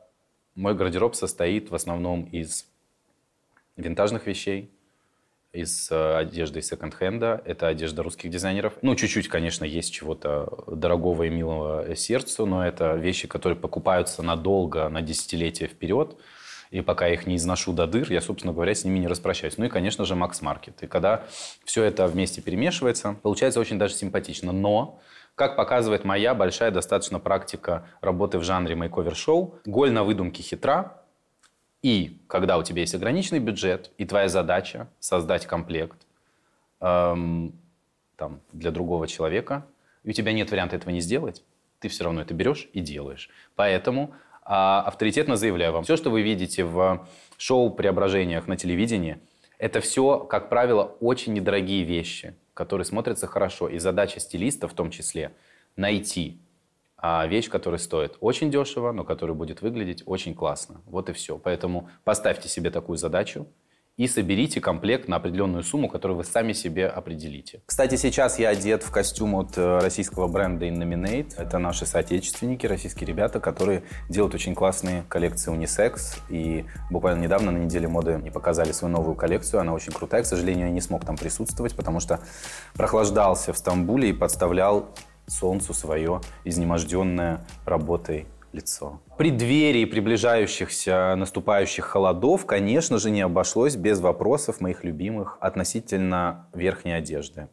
мой 0.53 0.75
гардероб 0.75 1.15
состоит 1.15 1.71
в 1.71 1.73
основном 1.73 2.25
из 2.25 2.67
винтажных 3.77 4.27
вещей, 4.27 4.69
из 5.53 5.89
э, 5.91 6.15
одежды 6.18 6.62
секонд-хенда. 6.62 7.41
Это 7.46 7.68
одежда 7.68 8.03
русских 8.03 8.29
дизайнеров. 8.29 8.74
Ну, 8.82 8.96
чуть-чуть, 8.96 9.27
конечно, 9.27 9.65
есть 9.65 9.94
чего-то 9.94 10.63
дорогого 10.68 11.24
и 11.24 11.29
милого 11.29 11.96
сердцу, 11.96 12.46
но 12.46 12.65
это 12.65 12.96
вещи, 12.96 13.27
которые 13.27 13.58
покупаются 13.58 14.22
надолго, 14.22 14.89
на 14.89 15.01
десятилетия 15.01 15.68
вперед. 15.68 16.18
И 16.72 16.82
пока 16.82 17.08
я 17.08 17.13
их 17.13 17.25
не 17.25 17.38
изношу 17.38 17.74
до 17.74 17.88
дыр, 17.88 18.12
я, 18.12 18.22
собственно 18.22 18.53
говоря, 18.53 18.75
с 18.75 18.84
ними 18.84 19.00
не 19.00 19.08
распрощаюсь. 19.08 19.58
Ну 19.58 19.65
и, 19.65 19.70
конечно 19.70 20.06
же, 20.06 20.15
Макс 20.15 20.41
Маркет. 20.41 20.84
И 20.84 20.88
когда 20.88 21.24
все 21.65 21.84
это 21.84 22.06
вместе 22.06 22.41
перемешивается, 22.41 23.15
получается 23.24 23.60
очень 23.60 23.79
даже 23.79 23.96
симпатично. 23.96 24.51
Но 24.51 25.00
как 25.34 25.56
показывает 25.56 26.06
моя 26.06 26.36
большая 26.36 26.70
достаточно 26.70 27.20
практика 27.20 27.88
работы 28.01 28.38
в 28.38 28.44
жанре 28.44 28.75
мейковер-шоу, 28.75 29.56
голь 29.65 29.91
на 29.91 30.03
выдумке 30.03 30.44
хитра, 30.44 30.99
и 31.81 32.19
когда 32.27 32.57
у 32.57 32.63
тебя 32.63 32.81
есть 32.81 32.95
ограниченный 32.95 33.39
бюджет, 33.39 33.91
и 33.98 34.05
твоя 34.05 34.27
задача 34.27 34.89
создать 35.00 35.45
комплект 35.45 36.05
эм, 36.81 37.53
там, 38.15 38.41
для 38.51 38.71
другого 38.71 39.07
человека, 39.07 39.65
и 40.03 40.09
у 40.09 40.13
тебя 40.13 40.33
нет 40.33 40.51
варианта 40.51 40.75
этого 40.75 40.91
не 40.91 41.01
сделать, 41.01 41.43
ты 41.79 41.88
все 41.88 42.03
равно 42.03 42.21
это 42.21 42.33
берешь 42.33 42.67
и 42.74 42.81
делаешь. 42.81 43.29
Поэтому 43.55 44.13
э, 44.43 44.48
авторитетно 44.48 45.38
заявляю 45.38 45.71
вам, 45.71 45.83
все, 45.83 45.95
что 45.95 46.09
вы 46.09 46.21
видите 46.21 46.65
в 46.65 47.07
шоу-преображениях 47.38 48.48
на 48.48 48.57
телевидении, 48.57 49.19
это 49.57 49.81
все, 49.81 50.19
как 50.19 50.50
правило, 50.50 50.83
очень 51.00 51.33
недорогие 51.33 51.83
вещи, 51.83 52.36
которые 52.53 52.86
смотрятся 52.86 53.27
хорошо. 53.27 53.69
И 53.69 53.77
задача 53.77 54.19
стилиста 54.19 54.67
в 54.67 54.74
том 54.74 54.89
числе 54.89 55.31
найти 55.75 56.39
а 57.01 57.25
вещь, 57.27 57.50
которая 57.50 57.79
стоит 57.79 58.18
очень 58.20 58.51
дешево, 58.51 58.91
но 58.91 59.03
которая 59.03 59.36
будет 59.36 59.62
выглядеть 59.62 60.03
очень 60.06 60.36
классно. 60.36 60.82
Вот 60.86 61.10
и 61.10 61.13
все. 61.13 61.38
Поэтому 61.38 61.89
поставьте 62.03 62.50
себе 62.50 62.72
такую 62.72 62.98
задачу 62.98 63.48
и 64.00 64.08
соберите 64.08 64.62
комплект 64.62 65.10
на 65.10 65.18
определенную 65.18 65.62
сумму, 65.62 65.89
которую 65.89 66.18
вы 66.18 66.24
сами 66.24 66.53
себе 66.53 66.88
определите. 66.88 67.62
Кстати, 67.65 67.96
сейчас 67.96 68.39
я 68.39 68.48
одет 68.48 68.82
в 68.82 68.91
костюм 68.91 69.36
от 69.36 69.58
э, 69.58 69.79
российского 69.79 70.29
бренда 70.29 70.70
Innominate. 70.70 71.34
Это 71.38 71.58
наши 71.58 71.86
соотечественники, 71.86 72.65
российские 72.65 73.08
ребята, 73.08 73.41
которые 73.41 73.84
делают 74.08 74.34
очень 74.34 74.56
классные 74.56 75.03
коллекции 75.10 75.51
унисекс. 75.51 76.18
И 76.29 76.63
буквально 76.89 77.24
недавно 77.24 77.51
на 77.51 77.58
неделе 77.58 77.89
моды 77.89 78.13
они 78.13 78.32
показали 78.32 78.72
свою 78.72 78.94
новую 78.94 79.15
коллекцию. 79.15 79.60
Она 79.60 79.74
очень 79.74 79.91
крутая. 79.91 80.24
К 80.24 80.25
сожалению, 80.25 80.68
я 80.68 80.72
не 80.72 80.82
смог 80.82 81.03
там 81.03 81.18
присутствовать, 81.18 81.75
потому 81.75 82.00
что 82.00 82.22
прохлаждался 82.75 83.51
в 83.51 83.58
Стамбуле 83.58 84.12
и 84.12 84.13
подставлял 84.13 84.96
солнцу 85.29 85.74
свое 85.74 86.21
изнеможденное 86.43 87.45
работой 87.65 88.27
лицо. 88.51 89.00
В 89.13 89.17
преддверии 89.17 89.86
приближающихся 89.86 91.15
наступающих 91.15 91.86
холодов, 91.86 92.45
конечно 92.45 92.98
же, 92.98 93.12
не 93.12 93.21
обошлось 93.21 93.75
без 93.75 94.00
вопросов 94.00 94.59
моих 94.59 94.83
любимых 94.83 95.38
относительно 95.39 96.48
верхней 96.53 96.93
одежды. 96.93 97.48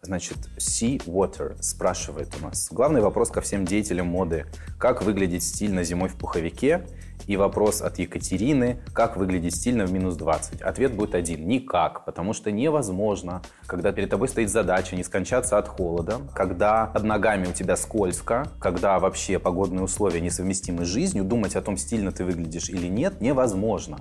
Значит, 0.00 0.38
Sea 0.58 1.04
Water 1.06 1.60
спрашивает 1.60 2.28
у 2.40 2.44
нас. 2.44 2.68
Главный 2.70 3.00
вопрос 3.00 3.30
ко 3.30 3.40
всем 3.40 3.64
деятелям 3.64 4.06
моды. 4.06 4.46
Как 4.78 5.02
выглядеть 5.02 5.42
стильно 5.42 5.82
зимой 5.82 6.08
в 6.08 6.14
пуховике? 6.14 6.86
И 7.28 7.36
вопрос 7.36 7.82
от 7.82 7.98
Екатерины. 7.98 8.80
Как 8.94 9.18
выглядеть 9.18 9.54
стильно 9.54 9.84
в 9.84 9.92
минус 9.92 10.16
20? 10.16 10.62
Ответ 10.62 10.94
будет 10.94 11.14
один. 11.14 11.46
Никак. 11.46 12.06
Потому 12.06 12.32
что 12.32 12.50
невозможно, 12.50 13.42
когда 13.66 13.92
перед 13.92 14.08
тобой 14.08 14.28
стоит 14.28 14.50
задача 14.50 14.96
не 14.96 15.04
скончаться 15.04 15.58
от 15.58 15.68
холода, 15.68 16.22
когда 16.34 16.86
под 16.86 17.04
ногами 17.04 17.46
у 17.46 17.52
тебя 17.52 17.76
скользко, 17.76 18.46
когда 18.58 18.98
вообще 18.98 19.38
погодные 19.38 19.84
условия 19.84 20.22
несовместимы 20.22 20.86
с 20.86 20.88
жизнью, 20.88 21.22
думать 21.22 21.54
о 21.54 21.60
том, 21.60 21.76
стильно 21.76 22.12
ты 22.12 22.24
выглядишь 22.24 22.70
или 22.70 22.86
нет, 22.86 23.20
невозможно. 23.20 23.98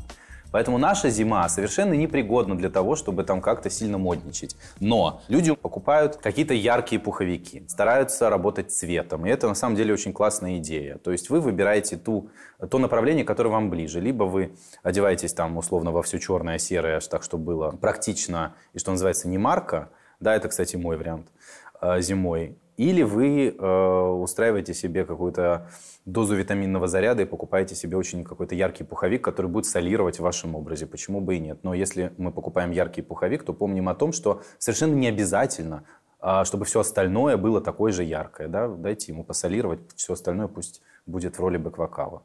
Поэтому 0.51 0.77
наша 0.77 1.09
зима 1.09 1.47
совершенно 1.49 1.93
непригодна 1.93 2.57
для 2.57 2.69
того, 2.69 2.95
чтобы 2.95 3.23
там 3.23 3.41
как-то 3.41 3.69
сильно 3.69 3.97
модничать. 3.97 4.55
Но 4.79 5.21
люди 5.27 5.53
покупают 5.53 6.17
какие-то 6.17 6.53
яркие 6.53 6.99
пуховики, 7.01 7.63
стараются 7.67 8.29
работать 8.29 8.71
цветом. 8.71 9.25
И 9.25 9.29
это 9.29 9.47
на 9.47 9.55
самом 9.55 9.75
деле 9.75 9.93
очень 9.93 10.13
классная 10.13 10.57
идея. 10.57 10.97
То 10.97 11.11
есть 11.11 11.29
вы 11.29 11.41
выбираете 11.41 11.97
ту, 11.97 12.29
то 12.69 12.79
направление, 12.79 13.25
которое 13.25 13.49
вам 13.49 13.69
ближе. 13.69 13.99
Либо 13.99 14.23
вы 14.23 14.53
одеваетесь 14.83 15.33
там 15.33 15.57
условно 15.57 15.91
во 15.91 16.03
все 16.03 16.19
черное, 16.19 16.57
серое, 16.57 16.99
так, 17.01 17.23
чтобы 17.23 17.43
было 17.43 17.71
практично 17.71 18.55
и, 18.73 18.79
что 18.79 18.91
называется, 18.91 19.27
не 19.27 19.37
марка. 19.37 19.89
Да, 20.19 20.35
это, 20.35 20.49
кстати, 20.49 20.75
мой 20.75 20.97
вариант 20.97 21.27
э, 21.81 22.01
зимой. 22.01 22.57
Или 22.77 23.01
вы 23.01 23.49
э, 23.49 23.99
устраиваете 24.21 24.75
себе 24.75 25.03
какую-то 25.03 25.67
дозу 26.05 26.35
витаминного 26.35 26.87
заряда 26.87 27.23
и 27.23 27.25
покупаете 27.25 27.73
себе 27.73 27.97
очень 27.97 28.23
какой-то 28.23 28.53
яркий 28.53 28.83
пуховик, 28.83 29.23
который 29.23 29.47
будет 29.47 29.65
солировать 29.65 30.19
в 30.19 30.21
вашем 30.21 30.55
образе. 30.55 30.85
Почему 30.85 31.19
бы 31.19 31.35
и 31.35 31.39
нет? 31.39 31.59
Но 31.63 31.73
если 31.73 32.13
мы 32.17 32.31
покупаем 32.31 32.69
яркий 32.69 33.01
пуховик, 33.01 33.43
то 33.43 33.53
помним 33.53 33.89
о 33.89 33.95
том, 33.95 34.11
что 34.11 34.43
совершенно 34.59 34.93
не 34.93 35.07
обязательно, 35.07 35.85
э, 36.21 36.43
чтобы 36.45 36.65
все 36.65 36.81
остальное 36.81 37.35
было 37.35 37.61
такое 37.61 37.91
же 37.91 38.03
яркое. 38.03 38.47
Да? 38.47 38.67
Дайте 38.67 39.11
ему 39.11 39.23
посолировать, 39.23 39.79
все 39.95 40.13
остальное 40.13 40.47
пусть 40.47 40.83
будет 41.07 41.37
в 41.37 41.39
роли 41.39 41.57
бэк-вокала. 41.57 42.21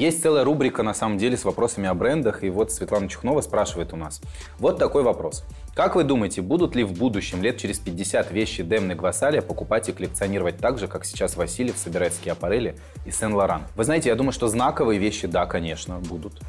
Есть 0.00 0.22
целая 0.22 0.44
рубрика, 0.44 0.82
на 0.82 0.94
самом 0.94 1.18
деле, 1.18 1.36
с 1.36 1.44
вопросами 1.44 1.86
о 1.86 1.92
брендах. 1.92 2.42
И 2.42 2.48
вот 2.48 2.72
Светлана 2.72 3.06
Чухнова 3.06 3.42
спрашивает 3.42 3.92
у 3.92 3.96
нас. 3.96 4.22
Вот 4.58 4.78
такой 4.78 5.02
вопрос. 5.02 5.44
Как 5.74 5.94
вы 5.94 6.04
думаете, 6.04 6.40
будут 6.40 6.74
ли 6.74 6.84
в 6.84 6.94
будущем, 6.94 7.42
лет 7.42 7.58
через 7.58 7.80
50, 7.80 8.32
вещи 8.32 8.62
Демны 8.62 8.94
Гвасалия 8.94 9.42
покупать 9.42 9.90
и 9.90 9.92
коллекционировать 9.92 10.56
так 10.56 10.78
же, 10.78 10.88
как 10.88 11.04
сейчас 11.04 11.36
Васильев 11.36 11.76
собирает 11.76 12.14
Скиапарелли 12.14 12.76
и 13.04 13.10
Сен-Лоран? 13.10 13.64
Вы 13.76 13.84
знаете, 13.84 14.08
я 14.08 14.14
думаю, 14.14 14.32
что 14.32 14.48
знаковые 14.48 14.98
вещи, 14.98 15.26
да, 15.26 15.44
конечно, 15.44 15.98
будут. 15.98 16.40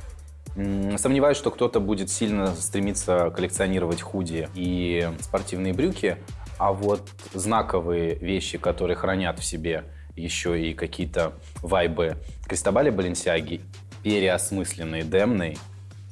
Сомневаюсь, 0.55 1.36
что 1.36 1.51
кто-то 1.51 1.81
будет 1.81 2.10
сильно 2.10 2.55
стремиться 2.55 3.31
коллекционировать 3.36 4.01
худи 4.01 4.48
и 4.55 5.10
спортивные 5.20 5.74
брюки, 5.74 6.15
а 6.58 6.72
вот 6.72 7.01
знаковые 7.34 8.15
вещи, 8.15 8.58
которые 8.58 8.96
хранят 8.96 9.39
в 9.39 9.43
себе 9.43 9.84
еще 10.15 10.62
и 10.62 10.74
какие-то 10.74 11.34
вайбы 11.62 12.18
Кристобали 12.48 12.89
Баленсиаги, 12.89 13.62
переосмысленные 14.03 15.03
Демной 15.03 15.58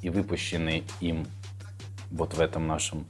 и 0.01 0.09
выпущенные 0.09 0.83
им 1.01 1.27
вот 2.11 2.33
в 2.33 2.41
этом 2.41 2.67
нашем 2.67 3.05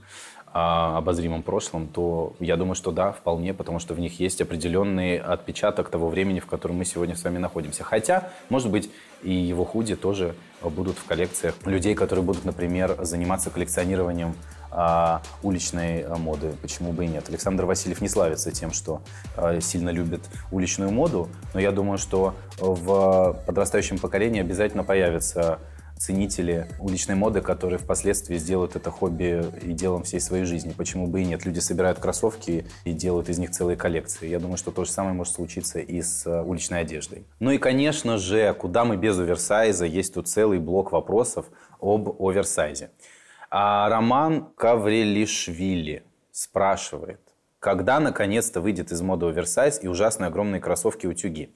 а, 0.52 0.98
обозримом 0.98 1.44
прошлом, 1.44 1.88
то 1.88 2.34
я 2.40 2.58
думаю, 2.58 2.74
что 2.74 2.92
да, 2.92 3.12
вполне, 3.12 3.54
потому 3.54 3.78
что 3.78 3.94
в 3.94 4.00
них 4.00 4.20
есть 4.20 4.42
определенный 4.42 5.18
отпечаток 5.18 5.90
того 5.90 6.10
времени, 6.10 6.40
в 6.40 6.48
котором 6.48 6.78
мы 6.78 6.86
сегодня 6.86 7.16
с 7.16 7.24
вами 7.24 7.38
находимся. 7.38 7.84
Хотя, 7.84 8.32
может 8.50 8.72
быть, 8.72 8.90
и 9.22 9.32
его 9.32 9.64
худи 9.64 9.96
тоже 9.96 10.34
будут 10.64 10.98
в 10.98 11.06
коллекциях 11.06 11.56
людей, 11.66 11.94
которые 11.94 12.26
будут, 12.26 12.46
например, 12.46 12.98
заниматься 13.04 13.52
коллекционированием 13.52 14.34
а, 14.72 15.22
уличной 15.44 16.04
а, 16.04 16.16
моды. 16.18 16.54
Почему 16.62 16.92
бы 16.92 17.06
и 17.06 17.08
нет? 17.08 17.30
Александр 17.30 17.66
Васильев 17.66 18.02
не 18.02 18.10
славится 18.10 18.52
тем, 18.52 18.72
что 18.72 19.02
а, 19.36 19.60
сильно 19.62 19.90
любит 19.90 20.22
уличную 20.52 20.92
моду, 20.92 21.30
но 21.54 21.60
я 21.60 21.72
думаю, 21.72 21.98
что 21.98 22.36
в 22.60 23.42
подрастающем 23.46 23.98
поколении 23.98 24.42
обязательно 24.42 24.84
появятся 24.84 25.60
ценители 26.00 26.66
уличной 26.80 27.16
моды, 27.16 27.42
которые 27.42 27.78
впоследствии 27.78 28.38
сделают 28.38 28.78
это 28.78 28.90
хобби 28.90 29.44
и 29.62 29.74
делом 29.74 30.04
всей 30.04 30.22
своей 30.22 30.46
жизни. 30.46 30.74
Почему 30.76 31.08
бы 31.08 31.22
и 31.22 31.26
нет? 31.26 31.46
Люди 31.46 31.60
собирают 31.60 32.00
кроссовки 32.00 32.66
и 32.86 32.94
делают 32.94 33.28
из 33.28 33.38
них 33.38 33.52
целые 33.52 33.76
коллекции. 33.76 34.30
Я 34.30 34.40
думаю, 34.40 34.58
что 34.58 34.72
то 34.72 34.86
же 34.86 34.92
самое 34.92 35.14
может 35.14 35.34
случиться 35.34 35.80
и 35.80 36.02
с 36.02 36.26
уличной 36.44 36.82
одеждой. 36.82 37.26
Ну 37.40 37.52
и, 37.52 37.58
конечно 37.58 38.18
же, 38.18 38.54
куда 38.54 38.86
мы 38.86 38.96
без 38.96 39.20
оверсайза? 39.20 39.86
Есть 39.86 40.14
тут 40.14 40.30
целый 40.30 40.60
блок 40.60 40.94
вопросов 40.94 41.48
об 41.82 42.16
оверсайзе. 42.22 42.92
А 43.52 43.90
Роман 43.90 44.50
Каврелишвили 44.56 46.04
спрашивает, 46.32 47.20
когда 47.60 48.00
наконец-то 48.00 48.62
выйдет 48.62 48.92
из 48.92 49.02
моды 49.02 49.26
оверсайз 49.26 49.84
и 49.84 49.88
ужасные 49.88 50.28
огромные 50.28 50.62
кроссовки-утюги? 50.62 51.56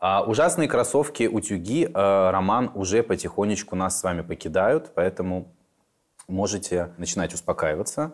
А, 0.00 0.22
ужасные 0.22 0.68
кроссовки-утюги, 0.68 1.90
а, 1.92 2.30
Роман, 2.30 2.70
уже 2.74 3.02
потихонечку 3.02 3.74
нас 3.74 3.98
с 3.98 4.04
вами 4.04 4.22
покидают, 4.22 4.92
поэтому 4.94 5.48
можете 6.28 6.92
начинать 6.96 7.34
успокаиваться. 7.34 8.12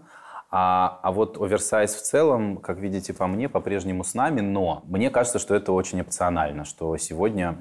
А, 0.50 0.98
а 1.02 1.12
вот 1.12 1.36
оверсайз 1.36 1.94
в 1.94 2.02
целом, 2.02 2.56
как 2.56 2.78
видите 2.78 3.12
по 3.12 3.26
мне, 3.26 3.50
по-прежнему 3.50 4.04
с 4.04 4.14
нами, 4.14 4.40
но 4.40 4.82
мне 4.86 5.10
кажется, 5.10 5.38
что 5.38 5.54
это 5.54 5.72
очень 5.72 6.00
опционально, 6.00 6.64
что 6.64 6.96
сегодня 6.96 7.58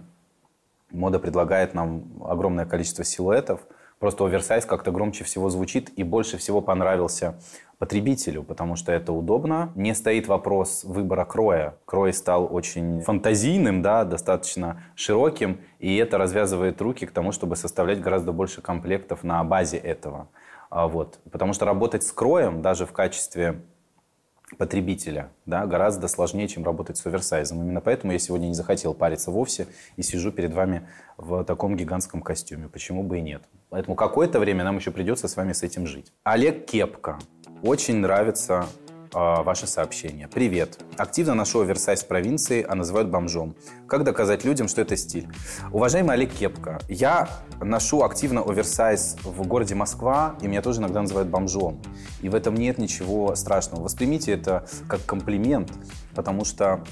мода 0.91 1.19
предлагает 1.19 1.73
нам 1.73 2.23
огромное 2.23 2.65
количество 2.65 3.03
силуэтов– 3.03 3.59
Просто 3.99 4.25
оверсайз 4.25 4.65
как-то 4.65 4.91
громче 4.91 5.23
всего 5.23 5.49
звучит 5.49 5.91
и 5.97 6.03
больше 6.03 6.37
всего 6.37 6.61
понравился 6.61 7.39
потребителю, 7.79 8.43
потому 8.43 8.75
что 8.75 8.91
это 8.91 9.11
удобно. 9.11 9.71
Не 9.75 9.95
стоит 9.95 10.27
вопрос 10.27 10.83
выбора 10.83 11.25
кроя. 11.25 11.75
Крой 11.85 12.13
стал 12.13 12.47
очень 12.53 13.01
фантазийным, 13.01 13.81
да, 13.81 14.03
достаточно 14.03 14.83
широким, 14.95 15.61
и 15.79 15.95
это 15.97 16.17
развязывает 16.17 16.79
руки 16.81 17.07
к 17.07 17.11
тому, 17.11 17.31
чтобы 17.31 17.55
составлять 17.55 17.99
гораздо 17.99 18.31
больше 18.31 18.61
комплектов 18.61 19.23
на 19.23 19.43
базе 19.43 19.77
этого. 19.77 20.27
А, 20.69 20.87
вот. 20.87 21.19
Потому 21.31 21.53
что 21.53 21.65
работать 21.65 22.03
с 22.03 22.11
кроем 22.11 22.61
даже 22.61 22.85
в 22.85 22.91
качестве 22.91 23.61
потребителя 24.57 25.29
да, 25.45 25.65
гораздо 25.65 26.07
сложнее, 26.07 26.47
чем 26.47 26.63
работать 26.63 26.97
с 26.97 27.05
оверсайзом. 27.05 27.61
Именно 27.61 27.81
поэтому 27.81 28.13
я 28.13 28.19
сегодня 28.19 28.47
не 28.47 28.53
захотел 28.53 28.93
париться 28.93 29.31
вовсе 29.31 29.67
и 29.97 30.03
сижу 30.03 30.31
перед 30.31 30.53
вами 30.53 30.87
в 31.17 31.43
таком 31.43 31.75
гигантском 31.75 32.21
костюме. 32.21 32.69
Почему 32.69 33.03
бы 33.03 33.17
и 33.17 33.21
нет? 33.21 33.43
Поэтому 33.69 33.95
какое-то 33.95 34.39
время 34.39 34.63
нам 34.63 34.77
еще 34.77 34.91
придется 34.91 35.27
с 35.27 35.35
вами 35.35 35.51
с 35.51 35.61
этим 35.61 35.87
жить. 35.87 36.13
Олег 36.23 36.65
Кепка. 36.65 37.19
Очень 37.63 37.97
нравится 37.97 38.67
э, 39.13 39.17
ваше 39.17 39.67
сообщение. 39.67 40.29
Привет. 40.29 40.79
Активно 40.95 41.33
ношу 41.33 41.59
оверсайз 41.59 42.03
в 42.03 42.07
провинции, 42.07 42.65
а 42.67 42.75
называют 42.75 43.09
бомжом. 43.09 43.55
Как 43.87 44.05
доказать 44.05 44.45
людям, 44.45 44.69
что 44.69 44.81
это 44.81 44.95
стиль? 44.95 45.27
Уважаемый 45.73 46.13
Олег 46.13 46.31
Кепка, 46.31 46.79
я 46.87 47.27
ношу 47.59 48.03
активно 48.03 48.41
оверсайз 48.41 49.17
в 49.23 49.45
городе 49.45 49.75
Москва, 49.75 50.37
и 50.41 50.47
меня 50.47 50.61
тоже 50.61 50.79
иногда 50.79 51.01
называют 51.01 51.27
бомжом. 51.27 51.81
И 52.21 52.29
в 52.29 52.35
этом 52.35 52.55
нет 52.55 52.77
ничего 52.77 53.35
страшного. 53.35 53.83
Воспримите 53.83 54.31
это 54.31 54.65
как 54.87 55.05
комплимент, 55.05 55.73
потому 56.15 56.45
что 56.45 56.85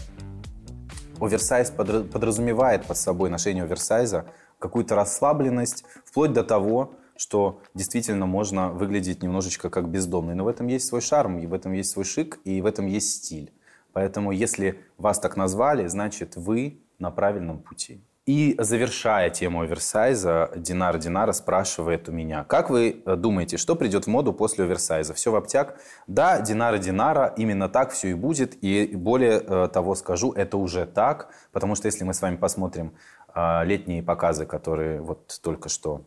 оверсайз 1.22 1.70
подразумевает 1.70 2.86
под 2.86 2.98
собой 2.98 3.30
ношение 3.30 3.64
оверсайза 3.64 4.26
какую-то 4.60 4.96
расслабленность, 4.96 5.84
вплоть 6.06 6.34
до 6.34 6.44
того, 6.44 6.96
что 7.18 7.62
действительно 7.74 8.26
можно 8.26 8.70
выглядеть 8.70 9.24
немножечко 9.24 9.70
как 9.70 9.90
бездомный. 9.90 10.36
Но 10.36 10.44
в 10.44 10.48
этом 10.48 10.68
есть 10.68 10.88
свой 10.88 11.02
шарм, 11.02 11.40
и 11.40 11.48
в 11.48 11.54
этом 11.54 11.74
есть 11.74 11.92
свой 11.92 12.06
шик, 12.06 12.40
и 12.44 12.62
в 12.62 12.66
этом 12.66 12.88
есть 12.88 13.24
стиль. 13.24 13.54
Поэтому 13.94 14.32
если 14.32 14.80
вас 14.98 15.20
так 15.20 15.38
назвали, 15.38 15.88
значит 15.88 16.36
вы 16.36 16.82
на 17.00 17.12
правильном 17.12 17.60
пути. 17.60 18.02
И 18.26 18.56
завершая 18.58 19.30
тему 19.30 19.62
оверсайза, 19.62 20.50
Динара 20.56 20.98
Динара 20.98 21.32
спрашивает 21.32 22.10
у 22.10 22.12
меня, 22.12 22.44
как 22.44 22.72
вы 22.72 23.04
э, 23.06 23.16
думаете, 23.16 23.58
что 23.58 23.76
придет 23.76 24.06
в 24.06 24.08
моду 24.08 24.34
после 24.34 24.66
оверсайза? 24.66 25.14
Все 25.14 25.32
в 25.32 25.36
обтяг? 25.36 25.80
Да, 26.08 26.42
Динара 26.42 26.80
Динара, 26.80 27.36
именно 27.38 27.70
так 27.70 27.92
все 27.92 28.10
и 28.10 28.14
будет. 28.16 28.58
И 28.64 28.96
более 28.96 29.44
э, 29.46 29.70
того 29.72 29.94
скажу, 29.94 30.32
это 30.32 30.58
уже 30.58 30.88
так, 30.88 31.30
потому 31.52 31.76
что 31.76 31.86
если 31.86 32.04
мы 32.04 32.16
с 32.16 32.22
вами 32.24 32.36
посмотрим 32.36 32.96
летние 33.36 34.02
показы, 34.02 34.46
которые 34.46 35.02
вот 35.02 35.40
только 35.44 35.68
что 35.68 36.02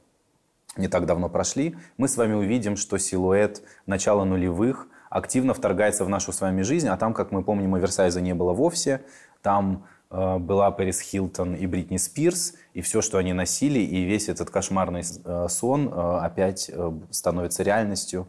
не 0.76 0.88
так 0.88 1.06
давно 1.06 1.28
прошли, 1.28 1.76
мы 1.96 2.08
с 2.08 2.16
вами 2.16 2.34
увидим, 2.34 2.76
что 2.76 2.98
силуэт 2.98 3.62
начала 3.86 4.24
нулевых 4.24 4.88
активно 5.10 5.54
вторгается 5.54 6.04
в 6.04 6.08
нашу 6.08 6.32
с 6.32 6.40
вами 6.40 6.62
жизнь, 6.62 6.88
а 6.88 6.96
там, 6.96 7.14
как 7.14 7.32
мы 7.32 7.42
помним, 7.42 7.74
оверсайза 7.74 8.20
не 8.20 8.34
было 8.34 8.52
вовсе, 8.52 9.02
там 9.42 9.86
э, 10.10 10.38
была 10.38 10.70
Пэрис 10.70 11.00
Хилтон 11.00 11.54
и 11.54 11.66
Бритни 11.66 11.96
Спирс, 11.96 12.54
и 12.74 12.82
все, 12.82 13.00
что 13.00 13.18
они 13.18 13.32
носили, 13.32 13.78
и 13.78 14.04
весь 14.04 14.28
этот 14.28 14.50
кошмарный 14.50 15.02
э, 15.02 15.46
сон 15.48 15.88
э, 15.88 16.18
опять 16.22 16.70
э, 16.72 16.92
становится 17.10 17.62
реальностью, 17.62 18.28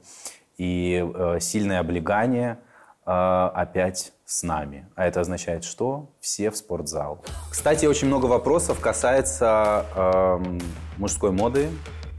и 0.58 1.06
э, 1.13 1.39
сильное 1.39 1.79
облегание 1.79 2.60
э, 3.06 3.12
опять 3.12 4.13
с 4.29 4.43
нами. 4.43 4.88
А 4.95 5.07
это 5.07 5.21
означает 5.21 5.63
что? 5.63 6.12
Все 6.19 6.51
в 6.51 6.55
спортзал. 6.55 7.24
Кстати, 7.50 7.88
очень 7.88 8.07
много 8.07 8.27
вопросов 8.27 8.79
касается 8.79 9.86
э, 9.95 10.59
мужской 10.98 11.31
моды, 11.31 11.69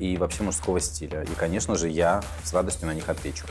и 0.00 0.16
вообще 0.16 0.42
мужского 0.42 0.80
стиля. 0.80 1.22
И, 1.22 1.34
конечно 1.36 1.76
же, 1.76 1.88
я 1.88 2.22
с 2.42 2.52
радостью 2.52 2.88
на 2.88 2.94
них 2.94 3.08
отвечу. 3.08 3.44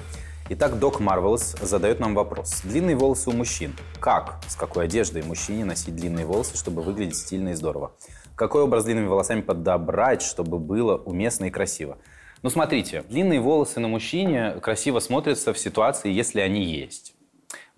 Итак, 0.49 0.79
Док 0.79 0.99
Марвелс 0.99 1.55
задает 1.61 1.99
нам 1.99 2.15
вопрос. 2.15 2.61
Длинные 2.63 2.95
волосы 2.95 3.29
у 3.29 3.33
мужчин. 3.33 3.75
Как, 3.99 4.39
с 4.47 4.55
какой 4.55 4.85
одеждой 4.85 5.21
мужчине 5.21 5.63
носить 5.63 5.95
длинные 5.95 6.25
волосы, 6.25 6.57
чтобы 6.57 6.81
выглядеть 6.81 7.17
стильно 7.17 7.49
и 7.49 7.53
здорово? 7.53 7.91
Какой 8.35 8.63
образ 8.63 8.83
длинными 8.83 9.05
волосами 9.05 9.41
подобрать, 9.41 10.23
чтобы 10.23 10.57
было 10.57 10.97
уместно 10.97 11.45
и 11.45 11.49
красиво? 11.51 11.99
Ну, 12.41 12.49
смотрите, 12.49 13.03
длинные 13.07 13.39
волосы 13.39 13.79
на 13.79 13.87
мужчине 13.87 14.53
красиво 14.61 14.99
смотрятся 14.99 15.53
в 15.53 15.59
ситуации, 15.59 16.11
если 16.11 16.39
они 16.39 16.63
есть. 16.63 17.13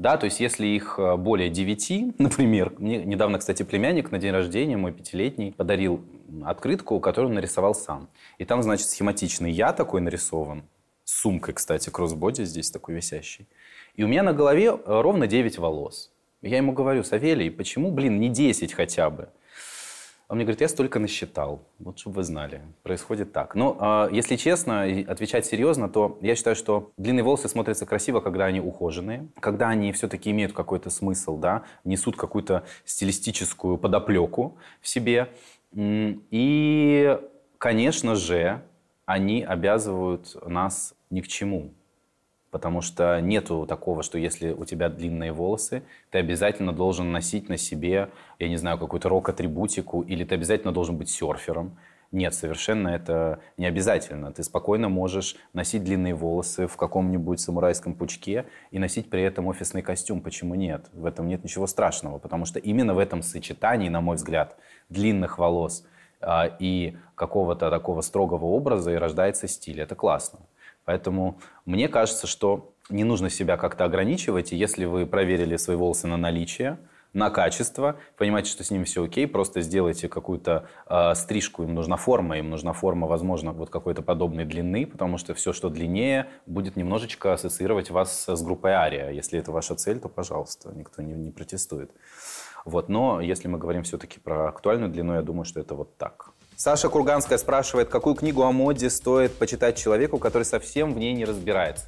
Да, 0.02 0.18
то 0.18 0.26
есть 0.26 0.40
если 0.40 0.66
их 0.66 0.96
э, 0.98 1.16
более 1.16 1.52
9, 1.52 2.16
например, 2.18 2.74
мне 2.80 3.06
недавно, 3.06 3.38
кстати, 3.38 3.62
племянник 3.62 4.10
на 4.10 4.18
день 4.18 4.32
рождения, 4.32 4.76
мой 4.76 4.92
пятилетний, 4.92 5.54
подарил 5.54 6.02
открытку, 6.44 7.00
которую 7.00 7.30
он 7.30 7.36
нарисовал 7.36 7.76
сам. 7.76 8.10
И 8.40 8.46
там, 8.46 8.64
значит, 8.64 8.88
схематичный 8.88 9.52
я 9.52 9.74
такой 9.74 10.02
нарисован, 10.02 10.64
с 11.04 11.22
сумкой, 11.22 11.54
кстати, 11.54 11.92
кроссбоди 11.92 12.46
здесь 12.46 12.72
такой 12.72 12.96
висящий. 12.96 13.48
И 13.94 14.04
у 14.04 14.08
меня 14.08 14.24
на 14.24 14.34
голове 14.34 14.70
э, 14.70 14.76
ровно 14.86 15.28
9 15.28 15.60
волос. 15.60 16.12
Я 16.42 16.58
ему 16.58 16.72
говорю, 16.72 17.04
Савелий, 17.04 17.52
почему, 17.52 17.92
блин, 17.92 18.20
не 18.20 18.30
10 18.30 18.74
хотя 18.74 19.12
бы? 19.12 19.30
Он 20.32 20.38
мне 20.38 20.46
говорит, 20.46 20.62
я 20.62 20.70
столько 20.70 20.98
насчитал. 20.98 21.62
Вот 21.78 22.00
чтобы 22.00 22.16
вы 22.16 22.24
знали. 22.24 22.62
Происходит 22.84 23.34
так. 23.34 23.54
Но 23.54 24.08
э, 24.10 24.16
если 24.16 24.38
честно, 24.38 24.84
отвечать 24.84 25.46
серьезно, 25.46 25.90
то 25.90 26.18
я 26.22 26.38
считаю, 26.38 26.56
что 26.56 26.94
длинные 26.96 27.24
волосы 27.24 27.50
смотрятся 27.50 27.86
красиво, 27.86 28.22
когда 28.22 28.46
они 28.46 28.62
ухоженные, 28.62 29.28
когда 29.42 29.68
они 29.68 29.92
все-таки 29.92 30.32
имеют 30.32 30.54
какой-то 30.54 30.90
смысл, 30.90 31.36
да, 31.36 31.64
несут 31.84 32.16
какую-то 32.16 32.64
стилистическую 32.86 33.78
подоплеку 33.78 34.56
в 34.80 34.88
себе. 34.88 35.28
И, 35.76 37.20
конечно 37.58 38.16
же, 38.16 38.62
они 39.06 39.44
обязывают 39.44 40.38
нас 40.48 40.94
ни 41.10 41.20
к 41.20 41.28
чему. 41.28 41.74
Потому 42.52 42.82
что 42.82 43.20
нету 43.22 43.66
такого, 43.66 44.04
что 44.04 44.18
если 44.18 44.52
у 44.52 44.66
тебя 44.66 44.90
длинные 44.90 45.32
волосы, 45.32 45.84
ты 46.10 46.20
обязательно 46.20 46.74
должен 46.74 47.12
носить 47.12 47.48
на 47.48 47.56
себе, 47.56 48.10
я 48.40 48.50
не 48.50 48.58
знаю, 48.58 48.78
какую-то 48.78 49.08
рок-атрибутику, 49.08 50.02
или 50.02 50.26
ты 50.26 50.36
обязательно 50.36 50.74
должен 50.74 50.98
быть 50.98 51.10
серфером. 51.10 51.78
Нет, 52.12 52.34
совершенно 52.34 52.90
это 52.90 53.40
не 53.56 53.66
обязательно. 53.66 54.34
Ты 54.34 54.44
спокойно 54.44 54.90
можешь 54.90 55.38
носить 55.54 55.86
длинные 55.86 56.14
волосы 56.14 56.68
в 56.68 56.76
каком-нибудь 56.76 57.40
самурайском 57.40 57.94
пучке 57.94 58.48
и 58.70 58.80
носить 58.80 59.10
при 59.10 59.24
этом 59.24 59.48
офисный 59.48 59.82
костюм. 59.82 60.20
Почему 60.20 60.56
нет? 60.56 60.90
В 60.92 61.06
этом 61.06 61.30
нет 61.30 61.46
ничего 61.46 61.68
страшного, 61.68 62.20
потому 62.20 62.44
что 62.44 62.60
именно 62.60 62.94
в 62.94 63.00
этом 63.00 63.22
сочетании, 63.22 63.88
на 63.88 64.02
мой 64.02 64.18
взгляд, 64.18 64.58
длинных 64.90 65.38
волос 65.38 65.86
а, 66.20 66.48
и 66.60 66.98
какого-то 67.16 67.70
такого 67.70 68.02
строгого 68.02 68.44
образа 68.44 68.92
и 68.92 68.96
рождается 68.96 69.48
стиль. 69.48 69.80
Это 69.80 69.96
классно. 69.96 70.40
Поэтому 70.86 71.40
мне 71.66 71.88
кажется, 71.88 72.28
что 72.28 72.74
не 72.90 73.04
нужно 73.04 73.30
себя 73.30 73.58
как-то 73.58 73.86
ограничивать. 73.86 74.54
И 74.54 74.56
если 74.56 74.86
вы 74.86 75.06
проверили 75.06 75.56
свои 75.58 75.78
волосы 75.78 76.08
на 76.08 76.18
наличие, 76.18 76.78
на 77.14 77.30
качество, 77.30 77.98
понимаете, 78.16 78.50
что 78.50 78.64
с 78.64 78.72
ними 78.72 78.86
все 78.86 79.04
окей, 79.04 79.28
просто 79.28 79.62
сделайте 79.62 80.08
какую-то 80.08 80.68
э, 80.88 81.14
стрижку, 81.16 81.64
им 81.64 81.74
нужна 81.74 81.98
форма, 81.98 82.38
им 82.38 82.50
нужна 82.50 82.72
форма, 82.72 83.06
возможно, 83.06 83.52
вот 83.52 83.70
какой-то 83.70 84.02
подобной 84.02 84.46
длины, 84.46 84.86
потому 84.86 85.18
что 85.18 85.34
все, 85.34 85.52
что 85.52 85.70
длиннее, 85.70 86.28
будет 86.46 86.78
немножечко 86.78 87.34
ассоциировать 87.34 87.90
вас 87.90 88.30
с 88.30 88.42
группой 88.42 88.72
Ария. 88.72 89.10
Если 89.10 89.38
это 89.38 89.52
ваша 89.52 89.76
цель, 89.76 90.00
то, 90.00 90.08
пожалуйста, 90.08 90.72
никто 90.74 91.02
не, 91.02 91.14
не 91.14 91.32
протестует. 91.32 91.92
Вот, 92.64 92.88
но 92.88 93.20
если 93.20 93.50
мы 93.50 93.58
говорим 93.58 93.84
все-таки 93.84 94.20
про 94.20 94.48
актуальную 94.48 94.90
длину, 94.90 95.14
я 95.16 95.22
думаю, 95.22 95.46
что 95.46 95.60
это 95.60 95.76
вот 95.76 95.98
так. 95.98 96.32
Саша 96.64 96.90
Курганская 96.90 97.40
спрашивает, 97.40 97.90
какую 97.90 98.14
книгу 98.14 98.44
о 98.44 98.52
моде 98.52 98.92
стоит 98.92 99.36
почитать 99.36 99.80
человеку, 99.80 100.20
который 100.20 100.44
совсем 100.44 100.94
в 100.94 101.00
ней 101.00 101.12
не 101.14 101.26
разбирается. 101.26 101.86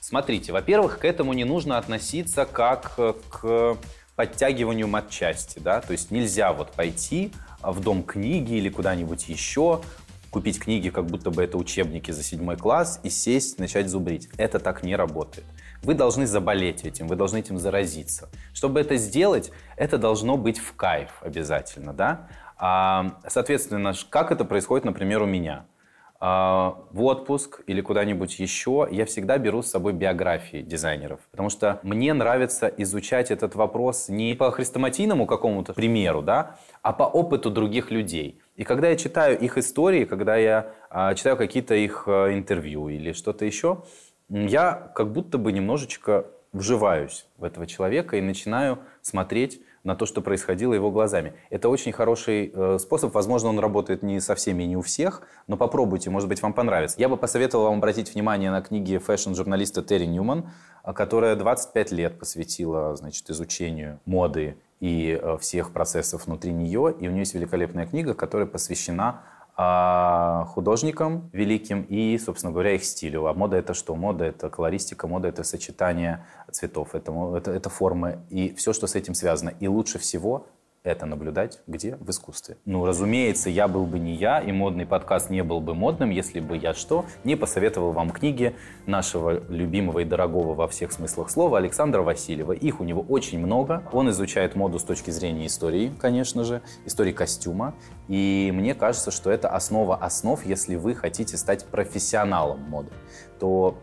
Смотрите, 0.00 0.50
во-первых, 0.52 0.98
к 0.98 1.04
этому 1.04 1.34
не 1.34 1.44
нужно 1.44 1.78
относиться 1.78 2.44
как 2.44 2.96
к 2.96 3.76
подтягиванию 4.16 4.88
матчасти, 4.88 5.60
да, 5.60 5.80
то 5.80 5.92
есть 5.92 6.10
нельзя 6.10 6.52
вот 6.52 6.72
пойти 6.72 7.30
в 7.62 7.78
дом 7.78 8.02
книги 8.02 8.54
или 8.54 8.70
куда-нибудь 8.70 9.28
еще, 9.28 9.82
купить 10.30 10.58
книги, 10.58 10.88
как 10.88 11.06
будто 11.06 11.30
бы 11.30 11.44
это 11.44 11.56
учебники 11.56 12.10
за 12.10 12.24
седьмой 12.24 12.56
класс, 12.56 12.98
и 13.04 13.10
сесть, 13.10 13.60
начать 13.60 13.88
зубрить. 13.88 14.28
Это 14.36 14.58
так 14.58 14.82
не 14.82 14.96
работает. 14.96 15.46
Вы 15.84 15.94
должны 15.94 16.26
заболеть 16.26 16.84
этим, 16.84 17.06
вы 17.06 17.14
должны 17.14 17.38
этим 17.38 17.56
заразиться. 17.56 18.28
Чтобы 18.52 18.80
это 18.80 18.96
сделать, 18.96 19.52
это 19.76 19.96
должно 19.96 20.36
быть 20.36 20.58
в 20.58 20.74
кайф 20.74 21.10
обязательно, 21.20 21.92
да? 21.92 22.28
А, 22.58 23.18
соответственно, 23.26 23.92
как 24.10 24.32
это 24.32 24.44
происходит, 24.44 24.84
например, 24.84 25.22
у 25.22 25.26
меня– 25.26 25.64
а, 26.20 26.76
в 26.90 27.04
отпуск 27.04 27.62
или 27.68 27.80
куда-нибудь 27.80 28.40
еще, 28.40 28.88
я 28.90 29.06
всегда 29.06 29.38
беру 29.38 29.62
с 29.62 29.70
собой 29.70 29.92
биографии 29.92 30.62
дизайнеров. 30.62 31.20
Потому 31.30 31.48
что 31.48 31.78
мне 31.84 32.12
нравится 32.12 32.66
изучать 32.66 33.30
этот 33.30 33.54
вопрос 33.54 34.08
не 34.08 34.34
по 34.34 34.50
хрестоматийному 34.50 35.26
какому-то 35.26 35.74
примеру, 35.74 36.22
да, 36.22 36.56
а 36.82 36.92
по 36.92 37.04
опыту 37.04 37.50
других 37.50 37.92
людей. 37.92 38.40
И 38.56 38.64
когда 38.64 38.88
я 38.88 38.96
читаю 38.96 39.38
их 39.38 39.58
истории, 39.58 40.04
когда 40.06 40.36
я 40.36 40.72
а, 40.90 41.14
читаю 41.14 41.36
какие-то 41.36 41.76
их 41.76 42.04
а, 42.08 42.34
интервью 42.34 42.88
или 42.88 43.12
что-то 43.12 43.44
еще, 43.44 43.84
я 44.28 44.90
как 44.96 45.12
будто 45.12 45.38
бы 45.38 45.52
немножечко 45.52 46.26
вживаюсь 46.52 47.28
в 47.36 47.44
этого 47.44 47.68
человека 47.68 48.16
и 48.16 48.20
начинаю 48.20 48.80
смотреть 49.02 49.60
на 49.88 49.96
то, 49.96 50.06
что 50.06 50.20
происходило 50.20 50.74
его 50.74 50.90
глазами. 50.90 51.32
Это 51.50 51.68
очень 51.68 51.92
хороший 51.92 52.52
э, 52.54 52.78
способ. 52.78 53.12
Возможно, 53.14 53.48
он 53.48 53.58
работает 53.58 54.02
не 54.02 54.20
со 54.20 54.34
всеми 54.34 54.62
и 54.62 54.66
не 54.66 54.76
у 54.76 54.82
всех, 54.82 55.22
но 55.48 55.56
попробуйте, 55.56 56.10
может 56.10 56.28
быть, 56.28 56.42
вам 56.42 56.52
понравится. 56.52 57.00
Я 57.00 57.08
бы 57.08 57.16
посоветовал 57.16 57.64
вам 57.64 57.78
обратить 57.78 58.14
внимание 58.14 58.50
на 58.50 58.60
книги 58.60 58.98
fashion-журналиста 58.98 59.82
Терри 59.82 60.04
Ньюман, 60.04 60.50
э, 60.84 60.92
которая 60.92 61.34
25 61.34 61.92
лет 61.92 62.18
посвятила 62.18 62.94
значит, 62.96 63.28
изучению 63.30 63.98
моды 64.04 64.56
и 64.80 65.18
э, 65.20 65.38
всех 65.38 65.72
процессов 65.72 66.26
внутри 66.26 66.52
нее. 66.52 66.94
И 67.00 67.08
у 67.08 67.10
нее 67.10 67.20
есть 67.20 67.34
великолепная 67.34 67.86
книга, 67.86 68.12
которая 68.12 68.46
посвящена 68.46 69.22
художникам 69.58 71.30
великим 71.32 71.82
и, 71.82 72.16
собственно 72.18 72.52
говоря, 72.52 72.74
их 72.74 72.84
стилю. 72.84 73.26
А 73.26 73.34
мода 73.34 73.56
это 73.56 73.74
что? 73.74 73.96
Мода 73.96 74.24
это 74.24 74.50
колористика, 74.50 75.08
мода 75.08 75.26
это 75.26 75.42
сочетание 75.42 76.24
цветов, 76.52 76.94
это, 76.94 77.12
это, 77.36 77.50
это 77.50 77.68
формы 77.68 78.20
и 78.30 78.54
все, 78.54 78.72
что 78.72 78.86
с 78.86 78.94
этим 78.94 79.14
связано. 79.14 79.52
И 79.58 79.66
лучше 79.66 79.98
всего 79.98 80.46
это 80.82 81.06
наблюдать 81.06 81.60
где? 81.66 81.96
В 81.96 82.10
искусстве. 82.10 82.56
Ну, 82.64 82.84
разумеется, 82.84 83.50
я 83.50 83.68
был 83.68 83.86
бы 83.86 83.98
не 83.98 84.14
я, 84.14 84.40
и 84.40 84.52
модный 84.52 84.86
подкаст 84.86 85.30
не 85.30 85.42
был 85.42 85.60
бы 85.60 85.74
модным, 85.74 86.10
если 86.10 86.40
бы 86.40 86.56
я 86.56 86.74
что, 86.74 87.04
не 87.24 87.36
посоветовал 87.36 87.92
вам 87.92 88.10
книги 88.10 88.54
нашего 88.86 89.42
любимого 89.48 90.00
и 90.00 90.04
дорогого 90.04 90.54
во 90.54 90.68
всех 90.68 90.92
смыслах 90.92 91.30
слова 91.30 91.58
Александра 91.58 92.02
Васильева. 92.02 92.52
Их 92.52 92.80
у 92.80 92.84
него 92.84 93.02
очень 93.02 93.38
много. 93.38 93.82
Он 93.92 94.10
изучает 94.10 94.54
моду 94.54 94.78
с 94.78 94.84
точки 94.84 95.10
зрения 95.10 95.46
истории, 95.46 95.92
конечно 95.98 96.44
же, 96.44 96.62
истории 96.84 97.12
костюма. 97.12 97.74
И 98.08 98.50
мне 98.54 98.74
кажется, 98.74 99.10
что 99.10 99.30
это 99.30 99.48
основа 99.48 99.96
основ, 99.96 100.44
если 100.46 100.76
вы 100.76 100.94
хотите 100.94 101.36
стать 101.36 101.64
профессионалом 101.66 102.60
моды, 102.60 102.90
то 103.38 103.78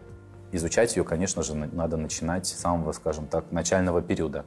изучать 0.52 0.96
ее, 0.96 1.04
конечно 1.04 1.44
же, 1.44 1.54
надо 1.56 1.98
начинать 1.98 2.48
с 2.48 2.54
самого, 2.54 2.92
скажем 2.94 3.28
так, 3.28 3.52
начального 3.52 4.02
периода. 4.02 4.46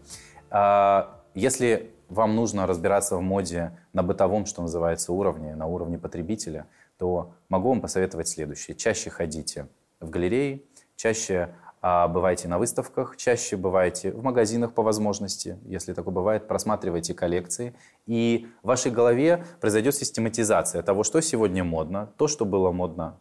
А, 0.50 1.20
если 1.34 1.92
вам 2.08 2.34
нужно 2.34 2.66
разбираться 2.66 3.16
в 3.16 3.22
моде 3.22 3.78
на 3.92 4.02
бытовом, 4.02 4.46
что 4.46 4.62
называется, 4.62 5.12
уровне, 5.12 5.54
на 5.54 5.66
уровне 5.66 5.98
потребителя, 5.98 6.66
то 6.98 7.32
могу 7.48 7.68
вам 7.68 7.80
посоветовать 7.80 8.28
следующее. 8.28 8.76
Чаще 8.76 9.10
ходите 9.10 9.68
в 10.00 10.10
галереи, 10.10 10.64
чаще 10.96 11.50
а, 11.80 12.08
бывайте 12.08 12.48
на 12.48 12.58
выставках, 12.58 13.16
чаще 13.16 13.56
бывайте 13.56 14.10
в 14.10 14.22
магазинах 14.22 14.72
по 14.72 14.82
возможности, 14.82 15.58
если 15.64 15.92
такое 15.92 16.12
бывает, 16.12 16.48
просматривайте 16.48 17.14
коллекции, 17.14 17.74
и 18.06 18.48
в 18.62 18.66
вашей 18.66 18.90
голове 18.90 19.44
произойдет 19.60 19.94
систематизация 19.94 20.82
того, 20.82 21.04
что 21.04 21.20
сегодня 21.20 21.62
модно, 21.62 22.12
то, 22.16 22.26
что 22.26 22.44
было 22.44 22.72
модно 22.72 23.16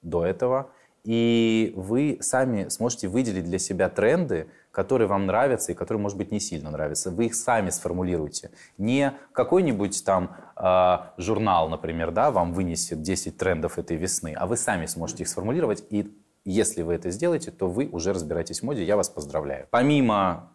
до 0.00 0.24
этого, 0.24 0.70
и 1.04 1.72
вы 1.76 2.18
сами 2.20 2.68
сможете 2.68 3.08
выделить 3.08 3.44
для 3.44 3.58
себя 3.58 3.88
тренды, 3.88 4.48
которые 4.76 5.08
вам 5.08 5.24
нравятся 5.24 5.72
и 5.72 5.74
которые, 5.74 6.02
может 6.02 6.18
быть, 6.18 6.30
не 6.30 6.38
сильно 6.38 6.70
нравятся. 6.70 7.10
Вы 7.10 7.26
их 7.26 7.34
сами 7.34 7.70
сформулируете. 7.70 8.50
Не 8.76 9.14
какой-нибудь 9.32 10.04
там 10.04 10.36
э, 10.54 10.98
журнал, 11.16 11.70
например, 11.70 12.10
да, 12.10 12.30
вам 12.30 12.52
вынесет 12.52 13.00
10 13.00 13.38
трендов 13.38 13.78
этой 13.78 13.96
весны, 13.96 14.34
а 14.36 14.46
вы 14.46 14.58
сами 14.58 14.84
сможете 14.84 15.22
их 15.22 15.30
сформулировать. 15.30 15.82
И 15.88 16.14
если 16.44 16.82
вы 16.82 16.92
это 16.92 17.10
сделаете, 17.10 17.52
то 17.52 17.70
вы 17.70 17.88
уже 17.90 18.12
разбираетесь 18.12 18.60
в 18.60 18.64
моде. 18.64 18.84
Я 18.84 18.96
вас 18.96 19.08
поздравляю. 19.08 19.66
Помимо 19.70 20.52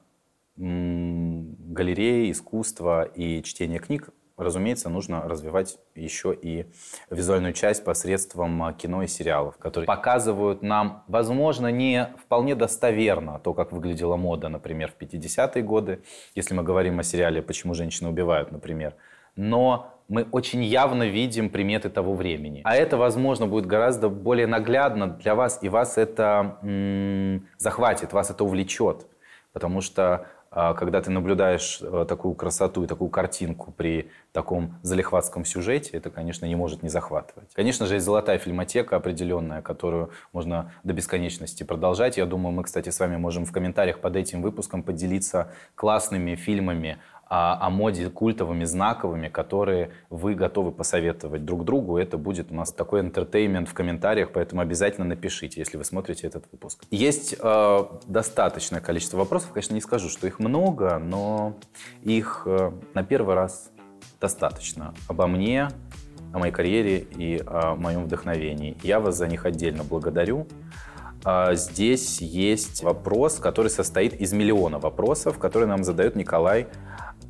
галереи, 0.56 2.30
искусства 2.30 3.06
и 3.06 3.42
чтения 3.42 3.80
книг, 3.80 4.10
разумеется, 4.44 4.90
нужно 4.90 5.22
развивать 5.28 5.78
еще 5.96 6.34
и 6.34 6.66
визуальную 7.10 7.54
часть 7.54 7.84
посредством 7.84 8.64
а, 8.64 8.74
кино 8.74 9.04
и 9.04 9.08
сериалов, 9.08 9.58
которые 9.58 9.88
показывают 9.88 10.62
нам, 10.62 11.04
возможно, 11.08 11.68
не 11.68 12.14
вполне 12.24 12.56
достоверно 12.56 13.40
то, 13.40 13.54
как 13.54 13.72
выглядела 13.72 14.16
мода, 14.16 14.50
например, 14.50 14.92
в 14.92 15.02
50-е 15.02 15.64
годы, 15.64 16.02
если 16.36 16.54
мы 16.54 16.64
говорим 16.64 17.00
о 17.00 17.04
сериале 17.04 17.42
«Почему 17.42 17.74
женщины 17.74 18.10
убивают», 18.10 18.52
например. 18.52 18.96
Но 19.36 19.92
мы 20.12 20.28
очень 20.32 20.62
явно 20.62 21.04
видим 21.04 21.50
приметы 21.50 21.90
того 21.90 22.14
времени. 22.14 22.62
А 22.66 22.76
это, 22.76 22.98
возможно, 22.98 23.48
будет 23.48 23.66
гораздо 23.66 24.10
более 24.10 24.46
наглядно 24.46 25.08
для 25.08 25.36
вас, 25.36 25.60
и 25.62 25.70
вас 25.70 25.98
это 25.98 26.58
м- 26.64 27.48
захватит, 27.58 28.12
вас 28.12 28.30
это 28.30 28.44
увлечет. 28.44 29.08
Потому 29.54 29.80
что 29.80 30.28
когда 30.74 31.02
ты 31.02 31.12
наблюдаешь 31.12 31.80
э, 31.82 32.06
такую 32.08 32.36
красоту 32.36 32.84
и 32.84 32.88
такую 32.88 33.10
картинку 33.10 33.72
при 33.72 34.10
таком 34.34 34.76
залихватском 34.82 35.46
сюжете, 35.46 35.92
это, 35.92 36.10
конечно, 36.10 36.46
не 36.46 36.56
может 36.56 36.84
не 36.84 36.90
захватывать. 36.90 37.54
Конечно 37.54 37.86
же, 37.86 37.94
есть 37.94 38.06
золотая 38.06 38.38
фильмотека 38.38 38.98
определенная, 38.98 39.62
которую 39.62 40.12
можно 40.34 40.74
до 40.84 40.92
бесконечности 40.92 41.64
продолжать. 41.64 42.18
Я 42.18 42.26
думаю, 42.26 42.52
мы, 42.52 42.64
кстати, 42.64 42.90
с 42.90 43.00
вами 43.00 43.16
можем 43.16 43.46
в 43.46 43.52
комментариях 43.54 44.00
под 44.00 44.18
этим 44.18 44.42
выпуском 44.42 44.84
поделиться 44.84 45.52
классными 45.76 46.36
фильмами 46.36 47.00
о, 47.32 47.66
о 47.66 47.70
моде 47.70 48.10
культовыми, 48.10 48.66
знаковыми, 48.66 49.30
которые 49.30 49.92
вы 50.10 50.36
готовы 50.36 50.74
посоветовать 50.74 51.46
друг 51.46 51.64
другу. 51.64 51.98
Это 51.98 52.18
будет 52.18 52.52
у 52.52 52.56
нас 52.56 52.74
такой 52.74 53.00
интертеймент 53.00 53.70
в 53.70 53.74
комментариях, 53.74 54.34
поэтому 54.34 54.62
обязательно 54.62 55.08
напишите, 55.08 55.62
если 55.62 55.78
вы 55.78 55.86
смотрите 55.86 56.28
этот 56.28 56.44
выпуск. 56.52 56.84
Есть 56.92 57.36
э, 57.40 57.80
достаточное 58.06 58.82
количество 58.82 59.16
вопросов, 59.16 59.52
конечно, 59.54 59.74
не 59.74 59.80
скажу, 59.80 60.10
что 60.10 60.28
их 60.28 60.40
много, 60.40 61.00
но 61.00 61.56
их 62.04 62.44
э, 62.46 62.74
на 62.94 63.04
первый 63.06 63.36
раз 63.36 63.72
достаточно. 64.20 64.94
Обо 65.08 65.26
мне, 65.28 65.70
о 66.34 66.40
моей 66.40 66.52
карьере 66.52 66.98
и 67.00 67.42
о 67.48 67.76
моем 67.76 68.04
вдохновении. 68.04 68.76
Я 68.84 69.00
вас 69.00 69.16
за 69.16 69.28
них 69.28 69.46
отдельно 69.46 69.86
благодарю. 69.86 70.48
А 71.24 71.54
здесь 71.54 72.20
есть 72.20 72.84
вопрос, 72.84 73.36
который 73.36 73.70
состоит 73.70 74.20
из 74.20 74.34
миллиона 74.34 74.80
вопросов, 74.80 75.38
которые 75.38 75.70
нам 75.70 75.86
задает 75.86 76.18
Николай 76.18 76.68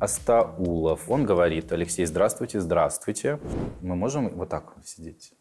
Астаулов. 0.02 1.08
Он 1.08 1.24
говорит, 1.24 1.70
Алексей, 1.70 2.04
здравствуйте, 2.06 2.58
здравствуйте. 2.60 3.38
Мы 3.82 3.94
можем 3.94 4.30
вот 4.30 4.48
так 4.48 4.74
сидеть? 4.84 5.32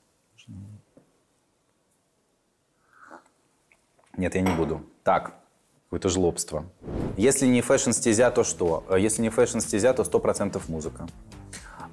Нет, 4.18 4.36
я 4.36 4.42
не 4.42 4.56
буду. 4.56 4.84
Так, 5.04 5.34
какое-то 5.86 6.10
жлобство. 6.10 6.66
Если 7.18 7.48
не 7.48 7.62
фэшн-стезя, 7.62 8.30
то 8.30 8.44
что? 8.44 8.86
Если 8.96 9.24
не 9.24 9.30
фэшн-стезя, 9.30 9.94
то 9.94 10.04
100% 10.04 10.62
музыка. 10.68 11.08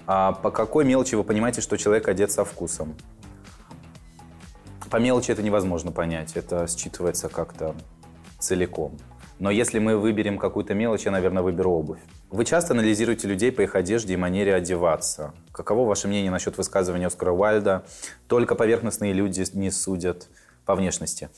А 0.06 0.32
по 0.32 0.50
какой 0.50 0.84
мелочи 0.84 1.14
вы 1.14 1.24
понимаете, 1.24 1.62
что 1.62 1.78
человек 1.78 2.06
одет 2.06 2.32
со 2.32 2.44
вкусом? 2.44 2.94
По 4.90 4.98
мелочи 4.98 5.30
это 5.30 5.42
невозможно 5.42 5.90
понять. 5.90 6.36
Это 6.36 6.64
считывается 6.64 7.30
как-то 7.30 7.74
целиком. 8.38 8.98
Но 9.38 9.50
если 9.50 9.78
мы 9.78 9.96
выберем 9.96 10.36
какую-то 10.36 10.74
мелочь, 10.74 11.06
я, 11.06 11.12
наверное, 11.12 11.42
выберу 11.42 11.70
обувь. 11.70 12.00
Вы 12.30 12.44
часто 12.44 12.74
анализируете 12.74 13.26
людей 13.26 13.50
по 13.50 13.62
их 13.62 13.74
одежде 13.74 14.12
и 14.12 14.16
манере 14.16 14.54
одеваться. 14.54 15.34
Каково 15.50 15.88
ваше 15.88 16.08
мнение 16.08 16.30
насчет 16.30 16.58
высказывания 16.58 17.06
Оскара 17.06 17.32
Уайльда? 17.32 17.84
Только 18.26 18.54
поверхностные 18.54 19.14
люди 19.14 19.42
не 19.54 19.70
судят 19.70 20.28
по 20.66 20.74
внешности. 20.74 21.30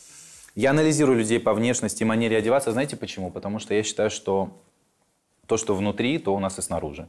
Я 0.57 0.71
анализирую 0.71 1.17
людей 1.17 1.39
по 1.39 1.55
внешности 1.55 2.03
и 2.03 2.05
манере 2.05 2.37
одеваться. 2.37 2.73
Знаете 2.73 2.97
почему? 2.97 3.31
Потому 3.31 3.61
что 3.61 3.73
я 3.73 3.85
считаю, 3.85 4.11
что 4.11 4.61
то, 5.47 5.57
что 5.57 5.77
внутри, 5.77 6.19
то 6.19 6.35
у 6.35 6.41
нас 6.41 6.59
и 6.59 6.63
снаружи. 6.63 7.09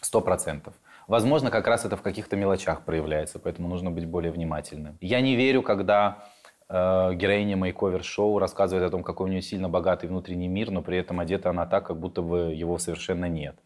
Сто 0.00 0.20
процентов. 0.20 0.74
Возможно, 1.06 1.52
как 1.52 1.68
раз 1.68 1.84
это 1.84 1.96
в 1.96 2.02
каких-то 2.02 2.34
мелочах 2.34 2.84
проявляется, 2.84 3.38
поэтому 3.38 3.68
нужно 3.68 3.92
быть 3.92 4.06
более 4.06 4.32
внимательным. 4.32 4.98
Я 5.00 5.20
не 5.20 5.36
верю, 5.36 5.62
когда 5.62 6.28
Э, 6.68 7.14
героиня 7.14 7.56
мейковер-шоу 7.56 8.38
рассказывает 8.38 8.86
о 8.86 8.90
том, 8.90 9.02
какой 9.02 9.28
у 9.28 9.30
нее 9.30 9.42
сильно 9.42 9.68
богатый 9.68 10.06
внутренний 10.06 10.48
мир, 10.48 10.70
но 10.70 10.82
при 10.82 10.98
этом 10.98 11.20
одета 11.20 11.50
она 11.50 11.66
так, 11.66 11.86
как 11.86 11.98
будто 11.98 12.20
бы 12.20 12.52
его 12.54 12.78
совершенно 12.78 13.26
нет. 13.26 13.56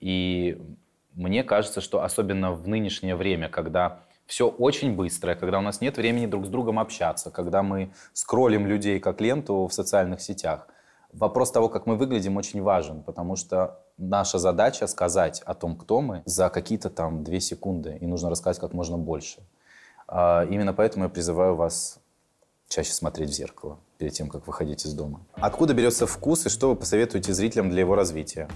И 0.00 0.58
мне 1.14 1.44
кажется, 1.44 1.80
что 1.80 2.02
особенно 2.02 2.52
в 2.52 2.66
нынешнее 2.66 3.14
время, 3.14 3.48
когда 3.48 4.00
все 4.26 4.48
очень 4.48 4.96
быстрое, 4.96 5.36
когда 5.36 5.58
у 5.58 5.62
нас 5.62 5.80
нет 5.80 5.98
времени 5.98 6.26
друг 6.26 6.46
с 6.46 6.48
другом 6.48 6.78
общаться, 6.78 7.30
когда 7.30 7.62
мы 7.62 7.92
скроллим 8.12 8.66
людей 8.66 9.00
как 9.00 9.20
ленту 9.20 9.66
в 9.66 9.72
социальных 9.72 10.20
сетях, 10.20 10.66
вопрос 11.12 11.52
того, 11.52 11.68
как 11.68 11.86
мы 11.86 11.96
выглядим, 11.96 12.36
очень 12.36 12.62
важен, 12.62 13.02
потому 13.02 13.36
что 13.36 13.80
наша 13.98 14.38
задача 14.38 14.86
сказать 14.86 15.42
о 15.42 15.54
том, 15.54 15.76
кто 15.76 16.00
мы, 16.00 16.22
за 16.24 16.48
какие-то 16.48 16.88
там 16.90 17.22
две 17.22 17.40
секунды, 17.40 17.98
и 18.00 18.06
нужно 18.06 18.30
рассказать 18.30 18.58
как 18.58 18.72
можно 18.72 18.98
больше. 18.98 19.40
А, 20.08 20.44
именно 20.44 20.72
поэтому 20.72 21.04
я 21.04 21.08
призываю 21.08 21.54
вас 21.54 22.00
чаще 22.68 22.92
смотреть 22.92 23.30
в 23.30 23.32
зеркало 23.32 23.78
перед 23.98 24.12
тем, 24.12 24.28
как 24.28 24.46
выходить 24.46 24.84
из 24.84 24.92
дома. 24.92 25.20
Откуда 25.34 25.74
берется 25.74 26.06
вкус 26.06 26.46
и 26.46 26.48
что 26.48 26.70
вы 26.70 26.76
посоветуете 26.76 27.32
зрителям 27.32 27.70
для 27.70 27.80
его 27.80 27.94
развития? 27.94 28.48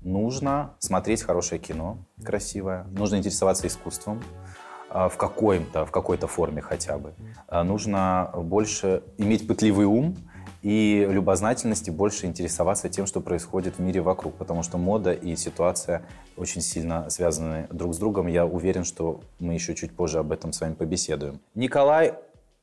Нужно 0.00 0.74
смотреть 0.78 1.22
хорошее 1.22 1.60
кино, 1.60 1.98
красивое. 2.24 2.84
Нужно 2.84 3.16
интересоваться 3.16 3.66
искусством 3.66 4.22
а, 4.90 5.08
в 5.08 5.16
какой-то, 5.16 5.84
в 5.84 5.90
какой-то 5.90 6.26
форме 6.26 6.62
хотя 6.62 6.98
бы. 6.98 7.14
А, 7.46 7.62
нужно 7.64 8.30
больше 8.34 9.02
иметь 9.18 9.46
пытливый 9.46 9.86
ум 9.86 10.16
и 10.62 11.06
любознательность, 11.08 11.88
и 11.88 11.90
больше 11.90 12.26
интересоваться 12.26 12.88
тем, 12.88 13.06
что 13.06 13.20
происходит 13.20 13.76
в 13.76 13.80
мире 13.80 14.00
вокруг, 14.00 14.34
потому 14.34 14.62
что 14.62 14.78
мода 14.78 15.12
и 15.12 15.36
ситуация 15.36 16.02
очень 16.36 16.62
сильно 16.62 17.10
связаны 17.10 17.68
друг 17.70 17.94
с 17.94 17.98
другом. 17.98 18.26
Я 18.26 18.46
уверен, 18.46 18.84
что 18.84 19.20
мы 19.38 19.54
еще 19.54 19.74
чуть 19.74 19.92
позже 19.92 20.18
об 20.18 20.32
этом 20.32 20.52
с 20.52 20.60
вами 20.60 20.74
побеседуем. 20.74 21.40
Николай 21.54 22.14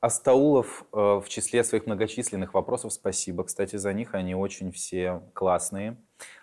Астаулов 0.05 0.85
э, 0.93 0.97
в 0.97 1.25
числе 1.29 1.63
своих 1.63 1.87
многочисленных 1.87 2.53
вопросов, 2.53 2.93
спасибо, 2.93 3.43
кстати, 3.43 3.75
за 3.77 3.91
них, 3.91 4.13
они 4.13 4.35
очень 4.35 4.71
все 4.71 5.23
классные. 5.33 5.97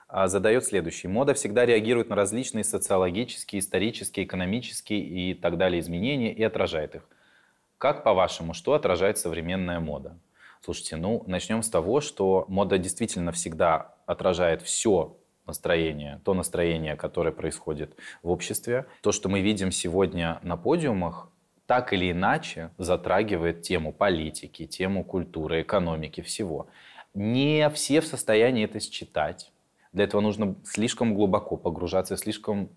а, 0.09 0.27
задает 0.27 0.65
следующий. 0.65 1.07
Мода 1.07 1.33
всегда 1.33 1.65
реагирует 1.65 2.09
на 2.09 2.17
различные 2.17 2.65
социологические, 2.65 3.61
исторические, 3.61 4.27
экономические 4.27 5.01
и 5.01 5.35
так 5.35 5.59
далее 5.59 5.79
изменения 5.79 6.35
и 6.35 6.43
отражает 6.43 6.97
их. 6.97 7.09
Как, 7.79 8.03
по-вашему, 8.03 8.53
что 8.53 8.75
отражает 8.75 9.19
современная 9.19 9.79
мода? 9.79 10.19
Слушайте, 10.61 10.97
ну, 10.97 11.23
начнем 11.29 11.63
с 11.63 11.71
того, 11.71 12.01
что 12.01 12.45
мода 12.49 12.79
действительно 12.79 13.31
всегда 13.31 13.95
отражает 14.07 14.63
все 14.63 15.17
настроение, 15.47 16.21
то 16.25 16.35
настроение, 16.35 16.97
которое 16.97 17.33
происходит 17.33 17.97
в 18.23 18.31
обществе. 18.31 18.87
То, 19.03 19.13
что 19.13 19.29
мы 19.29 19.41
видим 19.41 19.71
сегодня 19.71 20.41
на 20.43 20.57
подиумах, 20.57 21.32
так 21.73 21.95
или 21.95 22.11
иначе 22.13 22.69
затрагивает 22.77 23.63
тему 23.63 23.95
политики, 23.95 24.67
тему 24.67 25.05
культуры, 25.05 25.63
экономики, 25.63 26.21
всего. 26.21 26.67
Не 27.15 27.71
все 27.71 28.03
в 28.03 28.07
состоянии 28.07 28.67
это 28.67 28.79
считать. 28.79 29.51
Для 29.95 30.05
этого 30.05 30.21
нужно 30.21 30.55
слишком 30.65 31.15
глубоко 31.15 31.57
погружаться, 31.57 32.19
слишком, 32.19 32.69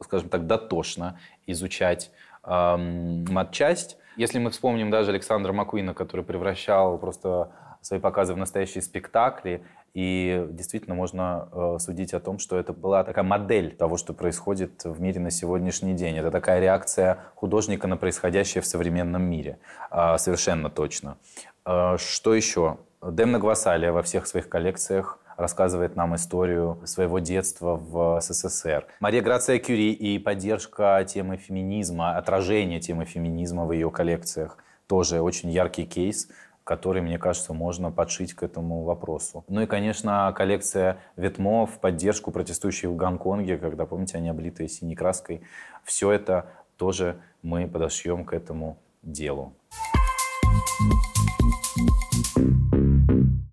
скажем 0.00 0.30
так, 0.30 0.46
дотошно 0.46 1.20
изучать 1.46 2.10
эм, 2.44 3.26
матчасть. 3.26 3.98
Если 4.16 4.38
мы 4.38 4.48
вспомним 4.48 4.90
даже 4.90 5.10
Александра 5.10 5.52
Маккуина, 5.52 5.92
который 5.92 6.24
превращал 6.24 6.96
просто 6.96 7.52
свои 7.82 8.00
показы 8.00 8.32
в 8.32 8.38
настоящие 8.38 8.80
спектакли, 8.80 9.62
и 9.94 10.46
действительно 10.50 10.96
можно 10.96 11.48
э, 11.52 11.76
судить 11.78 12.14
о 12.14 12.20
том, 12.20 12.40
что 12.40 12.58
это 12.58 12.72
была 12.72 13.04
такая 13.04 13.24
модель 13.24 13.76
того, 13.76 13.96
что 13.96 14.12
происходит 14.12 14.84
в 14.84 15.00
мире 15.00 15.20
на 15.20 15.30
сегодняшний 15.30 15.94
день. 15.94 16.16
Это 16.16 16.32
такая 16.32 16.60
реакция 16.60 17.18
художника 17.36 17.86
на 17.86 17.96
происходящее 17.96 18.60
в 18.60 18.66
современном 18.66 19.22
мире. 19.22 19.58
Э, 19.92 20.18
совершенно 20.18 20.68
точно. 20.68 21.16
Э, 21.64 21.96
что 21.96 22.34
еще? 22.34 22.78
Демна 23.02 23.38
Гвасалия 23.38 23.92
во 23.92 24.02
всех 24.02 24.26
своих 24.26 24.48
коллекциях 24.48 25.20
рассказывает 25.36 25.94
нам 25.94 26.14
историю 26.16 26.80
своего 26.84 27.20
детства 27.20 27.76
в 27.76 28.20
СССР. 28.20 28.86
Мария 28.98 29.22
Грация 29.22 29.58
Кюри 29.58 29.92
и 29.92 30.18
поддержка 30.18 31.04
темы 31.06 31.36
феминизма, 31.36 32.16
отражение 32.16 32.80
темы 32.80 33.04
феминизма 33.04 33.64
в 33.64 33.72
ее 33.72 33.90
коллекциях 33.90 34.58
тоже 34.86 35.20
очень 35.20 35.50
яркий 35.50 35.86
кейс, 35.86 36.28
который, 36.64 37.02
мне 37.02 37.18
кажется, 37.18 37.52
можно 37.52 37.92
подшить 37.92 38.34
к 38.34 38.42
этому 38.42 38.82
вопросу. 38.82 39.44
Ну 39.48 39.60
и, 39.60 39.66
конечно, 39.66 40.32
коллекция 40.36 40.98
Ветмо 41.16 41.66
в 41.66 41.78
поддержку 41.78 42.30
протестующих 42.30 42.90
в 42.90 42.96
Гонконге, 42.96 43.58
когда, 43.58 43.86
помните, 43.86 44.16
они 44.16 44.30
облитые 44.30 44.68
синей 44.68 44.96
краской. 44.96 45.42
Все 45.84 46.10
это 46.10 46.46
тоже 46.76 47.20
мы 47.42 47.68
подошьем 47.68 48.24
к 48.24 48.32
этому 48.32 48.78
делу. 49.02 49.54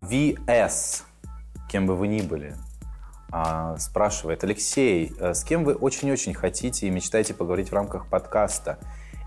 VS 0.02 1.04
кем 1.72 1.88
бы 1.88 1.96
вы 1.96 2.10
ни 2.10 2.22
были, 2.22 2.54
а, 3.32 3.78
спрашивает, 3.78 4.44
Алексей, 4.44 5.14
э, 5.18 5.34
с 5.34 5.44
кем 5.46 5.64
вы 5.64 5.74
очень-очень 5.74 6.34
хотите 6.34 6.88
и 6.88 6.90
мечтаете 6.90 7.34
поговорить 7.34 7.70
в 7.70 7.74
рамках 7.74 8.08
подкаста? 8.08 8.78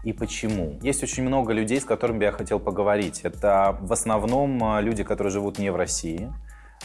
И 0.04 0.12
почему? 0.12 0.78
Есть 0.82 1.02
очень 1.02 1.22
много 1.22 1.52
людей, 1.52 1.80
с 1.80 1.84
которыми 1.84 2.24
я 2.24 2.32
хотел 2.32 2.60
поговорить. 2.60 3.20
Это 3.22 3.76
в 3.80 3.92
основном 3.92 4.62
э, 4.62 4.82
люди, 4.82 5.02
которые 5.02 5.30
живут 5.30 5.58
не 5.58 5.70
в 5.70 5.76
России. 5.76 6.30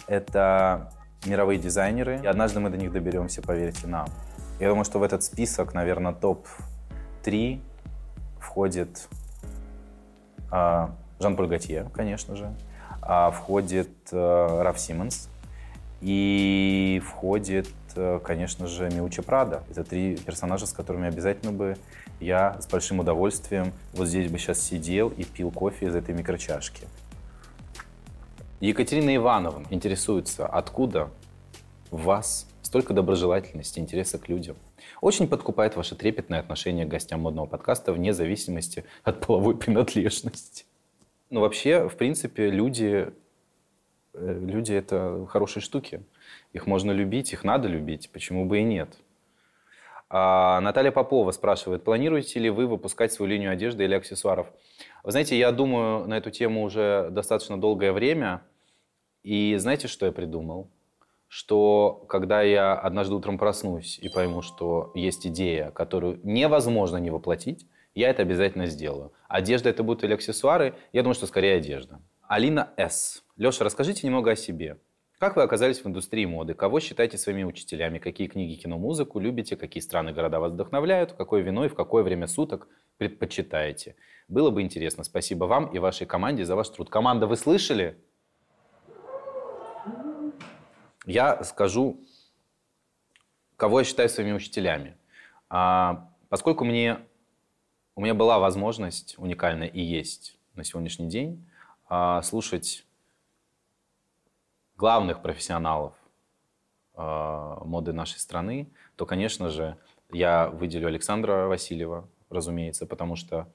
Это 0.07 0.93
мировые 1.25 1.59
дизайнеры. 1.59 2.21
И 2.23 2.25
однажды 2.25 2.59
мы 2.61 2.69
до 2.69 2.77
них 2.77 2.91
доберемся, 2.91 3.41
поверьте 3.41 3.87
нам. 3.87 4.07
Я 4.59 4.69
думаю, 4.69 4.85
что 4.85 4.99
в 4.99 5.03
этот 5.03 5.23
список, 5.23 5.73
наверное, 5.73 6.13
топ-3 6.13 7.59
входит 8.39 9.07
а, 10.51 10.95
Жан-Поль 11.19 11.47
Готье, 11.47 11.89
конечно 11.93 12.35
же. 12.35 12.53
А, 13.01 13.31
входит 13.31 13.89
а, 14.11 14.63
Раф 14.63 14.79
Симмонс, 14.79 15.29
и 16.01 17.01
входит, 17.05 17.67
э, 17.99 18.19
конечно 18.23 18.67
же, 18.67 18.89
Миучи 18.89 19.21
Прада. 19.21 19.63
Это 19.69 19.83
три 19.83 20.17
персонажа, 20.17 20.65
с 20.65 20.73
которыми 20.73 21.07
обязательно 21.07 21.51
бы 21.51 21.77
я 22.19 22.59
с 22.61 22.67
большим 22.67 22.99
удовольствием 22.99 23.73
вот 23.93 24.07
здесь 24.07 24.31
бы 24.31 24.37
сейчас 24.37 24.61
сидел 24.61 25.09
и 25.09 25.23
пил 25.23 25.51
кофе 25.51 25.87
из 25.87 25.95
этой 25.95 26.15
микрочашки. 26.15 26.87
Екатерина 28.59 29.15
Ивановна 29.15 29.65
интересуется, 29.69 30.45
откуда 30.47 31.09
в 31.91 32.03
вас 32.03 32.47
столько 32.61 32.93
доброжелательности, 32.93 33.79
интереса 33.79 34.17
к 34.17 34.29
людям. 34.29 34.55
Очень 35.01 35.27
подкупает 35.27 35.75
ваше 35.75 35.95
трепетное 35.95 36.39
отношение 36.39 36.85
к 36.85 36.89
гостям 36.89 37.21
модного 37.21 37.45
подкаста 37.45 37.93
вне 37.93 38.13
зависимости 38.13 38.85
от 39.03 39.25
половой 39.25 39.55
принадлежности. 39.57 40.65
Ну, 41.29 41.41
вообще, 41.41 41.87
в 41.87 41.95
принципе, 41.95 42.49
люди 42.49 43.13
Э, 44.13 44.39
люди— 44.39 44.73
это 44.73 45.25
хорошие 45.29 45.61
штуки. 45.61 46.01
Их 46.53 46.67
можно 46.67 46.91
любить, 46.91 47.33
их 47.33 47.43
надо 47.43 47.67
любить, 47.67 48.09
почему 48.11 48.45
бы 48.45 48.59
и 48.59 48.63
нет. 48.63 48.97
А 50.09 50.59
Наталья 50.61 50.91
Попова 50.91 51.31
спрашивает, 51.31 51.83
планируете 51.83 52.39
ли 52.39 52.49
вы 52.49 52.65
выпускать 52.65 53.13
свою 53.13 53.29
линию 53.29 53.51
одежды 53.51 53.83
или 53.83 53.93
аксессуаров? 53.93 54.47
Вы 55.03 55.11
знаете, 55.11 55.37
я 55.37 55.51
думаю 55.51 56.07
на 56.07 56.17
эту 56.17 56.31
тему 56.31 56.63
уже 56.63 57.09
достаточно 57.11 57.61
долгое 57.61 57.91
время. 57.91 58.41
И 59.21 59.55
знаете, 59.57 59.87
что 59.87 60.07
я 60.07 60.11
придумал? 60.11 60.71
Что 61.27 62.03
когда 62.09 62.41
я 62.41 62.73
однажды 62.73 63.13
утром 63.13 63.37
проснусь 63.37 63.99
и 63.99 64.09
пойму, 64.09 64.41
что 64.41 64.91
есть 64.95 65.27
идея, 65.27 65.69
которую 65.69 66.19
невозможно 66.23 66.97
не 66.97 67.11
воплотить, 67.11 67.67
я 67.93 68.09
это 68.09 68.23
обязательно 68.23 68.65
сделаю. 68.65 69.13
Одежда 69.27 69.69
это 69.69 69.83
будут 69.83 70.03
или 70.03 70.15
аксессуары? 70.15 70.75
Я 70.91 71.03
думаю, 71.03 71.13
что 71.13 71.27
скорее 71.27 71.57
одежда. 71.57 72.01
Алина 72.27 72.71
С. 72.77 73.23
Леша, 73.37 73.63
расскажите 73.63 74.07
немного 74.07 74.31
о 74.31 74.35
себе. 74.35 74.77
Как 75.19 75.35
вы 75.35 75.43
оказались 75.43 75.83
в 75.83 75.85
индустрии 75.85 76.23
моды? 76.23 76.53
Кого 76.53 76.79
считаете 76.79 77.17
своими 77.17 77.43
учителями? 77.43 77.99
Какие 77.99 78.29
книги, 78.29 78.55
кино, 78.55 78.77
музыку 78.77 79.19
любите? 79.19 79.57
Какие 79.57 79.83
страны, 79.83 80.13
города 80.13 80.39
вас 80.39 80.53
вдохновляют? 80.53 81.11
Какое 81.11 81.41
вино 81.41 81.65
и 81.65 81.67
в 81.67 81.75
какое 81.75 82.03
время 82.03 82.25
суток 82.25 82.69
предпочитаете? 82.97 83.97
Было 84.29 84.49
бы 84.49 84.61
интересно. 84.61 85.03
Спасибо 85.03 85.43
вам 85.43 85.65
и 85.75 85.79
вашей 85.79 86.07
команде 86.07 86.45
за 86.45 86.55
ваш 86.55 86.69
труд. 86.69 86.89
Команда, 86.89 87.27
вы 87.27 87.35
слышали? 87.35 88.01
Я 91.05 91.43
скажу, 91.43 91.99
кого 93.57 93.79
я 93.79 93.83
считаю 93.83 94.07
своими 94.07 94.31
учителями. 94.31 94.95
А, 95.49 96.13
поскольку 96.29 96.63
мне, 96.63 96.97
у 97.97 98.01
меня 98.01 98.13
была 98.13 98.39
возможность 98.39 99.15
уникальная 99.17 99.67
и 99.67 99.81
есть 99.81 100.37
на 100.55 100.63
сегодняшний 100.63 101.09
день 101.09 101.45
а, 101.89 102.21
слушать 102.21 102.85
главных 104.79 105.21
профессионалов 105.21 105.93
а, 106.93 107.61
моды 107.65 107.91
нашей 107.91 108.17
страны, 108.19 108.69
то, 108.95 109.05
конечно 109.05 109.49
же, 109.49 109.75
я 110.09 110.49
выделю 110.49 110.87
Александра 110.87 111.47
Васильева, 111.47 112.07
разумеется, 112.29 112.85
потому 112.85 113.17
что 113.17 113.47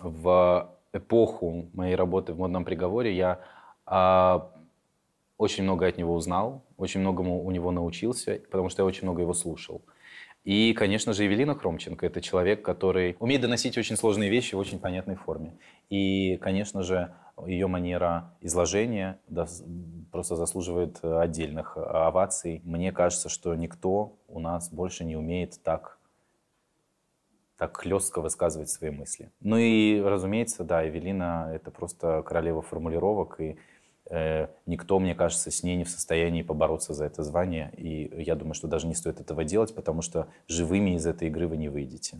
в 0.00 0.74
эпоху 0.94 1.68
моей 1.74 1.94
работы 1.94 2.32
в 2.32 2.38
модном 2.38 2.64
приговоре 2.64 3.14
я 3.14 3.40
а, 3.84 4.50
очень 5.36 5.64
много 5.64 5.86
от 5.86 5.98
него 5.98 6.14
узнал, 6.14 6.64
очень 6.78 7.00
многому 7.00 7.44
у 7.44 7.50
него 7.50 7.70
научился, 7.70 8.40
потому 8.50 8.70
что 8.70 8.82
я 8.82 8.86
очень 8.86 9.02
много 9.02 9.20
его 9.20 9.34
слушал. 9.34 9.82
И, 10.44 10.72
конечно 10.72 11.12
же, 11.12 11.24
Евелина 11.24 11.54
Хромченко– 11.54 12.06
это 12.06 12.22
человек, 12.22 12.64
который 12.64 13.16
умеет 13.18 13.42
доносить 13.42 13.76
очень 13.76 13.96
сложные 13.96 14.30
вещи 14.30 14.54
в 14.54 14.58
очень 14.58 14.78
понятной 14.78 15.16
форме. 15.16 15.58
И, 15.90 16.38
конечно 16.38 16.82
же, 16.82 17.12
ее 17.44 17.66
манера 17.66 18.34
изложения 18.40 19.18
просто 20.10 20.36
заслуживает 20.36 21.04
отдельных 21.04 21.76
оваций. 21.76 22.62
Мне 22.64 22.92
кажется, 22.92 23.28
что 23.28 23.54
никто 23.54 24.16
у 24.28 24.38
нас 24.40 24.70
больше 24.70 25.04
не 25.04 25.16
умеет 25.16 25.60
так 25.62 25.98
так 27.58 27.74
хлестко 27.78 28.20
высказывать 28.20 28.68
свои 28.68 28.90
мысли. 28.90 29.30
Ну 29.40 29.56
и, 29.56 29.98
разумеется, 30.02 30.62
да, 30.62 30.82
Евелина— 30.82 31.50
это 31.54 31.70
просто 31.70 32.22
королева 32.22 32.60
формулировок, 32.60 33.40
и 33.40 33.56
Э, 34.08 34.48
никто, 34.66 34.98
мне 34.98 35.14
кажется, 35.14 35.50
с 35.50 35.62
ней 35.62 35.76
не 35.76 35.84
в 35.84 35.90
состоянии 35.90 36.42
побороться 36.42 36.94
за 36.94 37.06
это 37.06 37.22
звание. 37.22 37.72
И 37.76 38.22
я 38.22 38.34
думаю, 38.34 38.54
что 38.54 38.68
даже 38.68 38.86
не 38.86 38.94
стоит 38.94 39.20
этого 39.20 39.44
делать, 39.44 39.74
потому 39.74 40.02
что 40.02 40.28
живыми 40.46 40.94
из 40.94 41.06
этой 41.06 41.28
игры 41.28 41.48
вы 41.48 41.56
не 41.56 41.68
выйдете. 41.68 42.18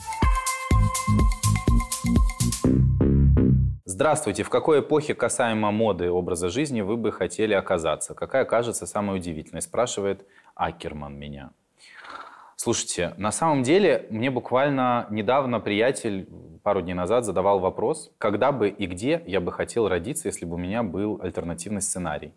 Здравствуйте. 3.96 4.42
В 4.42 4.50
какой 4.50 4.80
эпохе 4.80 5.14
касаемо 5.14 5.70
моды 5.70 6.04
и 6.04 6.09
образа 6.09 6.50
жизни 6.50 6.82
вы 6.82 6.98
бы 6.98 7.11
хотели 7.12 7.54
оказаться? 7.54 8.12
Какая 8.12 8.44
кажется 8.44 8.85
самой 8.85 9.16
удивительной? 9.16 9.62
Спрашивает 9.62 10.26
Акерман 10.54 11.18
меня. 11.18 11.48
Слушайте, 12.56 13.14
на 13.16 13.32
самом 13.32 13.62
деле 13.62 14.06
мне 14.11 14.30
буквально 14.30 15.06
недавно 15.09 15.61
приятель 15.61 16.28
пару 16.62 16.82
дней 16.82 16.92
назад 16.92 17.24
задавал 17.24 17.59
вопрос, 17.59 18.12
когда 18.18 18.52
бы 18.52 18.68
и 18.68 18.85
где 18.85 19.22
я 19.26 19.40
бы 19.40 19.50
хотел 19.50 19.88
родиться, 19.88 20.28
если 20.28 20.44
бы 20.44 20.56
у 20.56 20.59
меня 20.59 20.82
был 20.82 21.18
альтернативный 21.22 21.80
сценарий. 21.80 22.35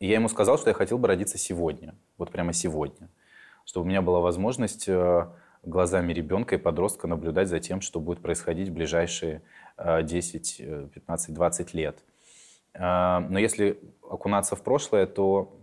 И 0.00 0.06
я 0.06 0.16
ему 0.16 0.28
сказал, 0.28 0.58
что 0.58 0.68
я 0.68 0.74
хотел 0.74 0.98
бы 0.98 1.08
родиться 1.08 1.38
сегодня, 1.38 1.94
вот 2.18 2.30
прямо 2.30 2.52
сегодня, 2.52 3.08
чтобы 3.64 3.86
у 3.86 3.88
меня 3.88 4.02
была 4.02 4.20
возможность 4.20 4.86
э, 4.86 5.28
глазами 5.62 6.12
ребенка 6.12 6.56
и 6.56 6.58
подростка 6.58 7.06
наблюдать 7.06 7.48
за 7.48 7.58
тем, 7.58 7.80
что 7.80 8.00
будет 8.00 8.20
происходить 8.20 8.68
в 8.68 8.74
ближайшие 8.74 9.40
10, 9.78 10.90
15, 10.92 11.34
20 11.34 11.74
лет. 11.74 11.98
Э, 12.74 13.20
но 13.28 13.38
если 13.38 13.78
окунаться 14.08 14.56
в 14.56 14.62
прошлое, 14.62 15.06
то 15.06 15.54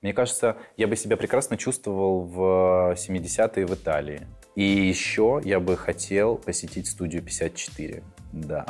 Мне 0.00 0.12
кажется, 0.12 0.56
я 0.76 0.88
бы 0.88 0.96
себя 0.96 1.16
прекрасно 1.16 1.56
чувствовал 1.56 2.22
в 2.24 2.96
70-е 2.96 3.66
в 3.66 3.74
Италии. 3.74 4.26
И 4.56 4.64
еще 4.64 5.40
я 5.44 5.60
бы 5.60 5.76
хотел 5.76 6.36
посетить 6.36 6.88
студию 6.88 7.22
54. 7.22 8.02
Да. 8.32 8.66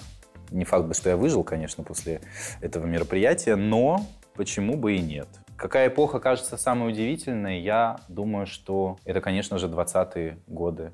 Не 0.50 0.64
факт 0.64 0.84
бы, 0.84 0.92
что 0.92 1.08
я 1.08 1.16
выжил, 1.16 1.42
конечно, 1.42 1.84
после 1.84 2.20
этого 2.60 2.84
мероприятия, 2.84 3.56
но 3.56 4.04
почему 4.34 4.76
бы 4.76 4.96
и 4.96 5.00
нет. 5.00 5.26
Какая 5.56 5.88
эпоха 5.88 6.20
кажется 6.20 6.58
самой 6.58 6.90
удивительной? 6.90 7.60
Я 7.60 7.98
думаю, 8.08 8.46
что 8.46 8.98
это, 9.06 9.22
конечно 9.22 9.58
же, 9.58 9.68
20-е 9.68 10.38
годы. 10.46 10.92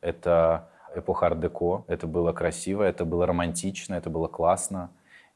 Это 0.00 0.68
эпоха 0.98 1.26
арт-деко. 1.26 1.84
Это 1.88 2.06
было 2.06 2.32
красиво, 2.32 2.82
это 2.82 3.04
было 3.04 3.26
романтично, 3.26 3.94
это 3.94 4.10
было 4.10 4.28
классно. 4.28 4.90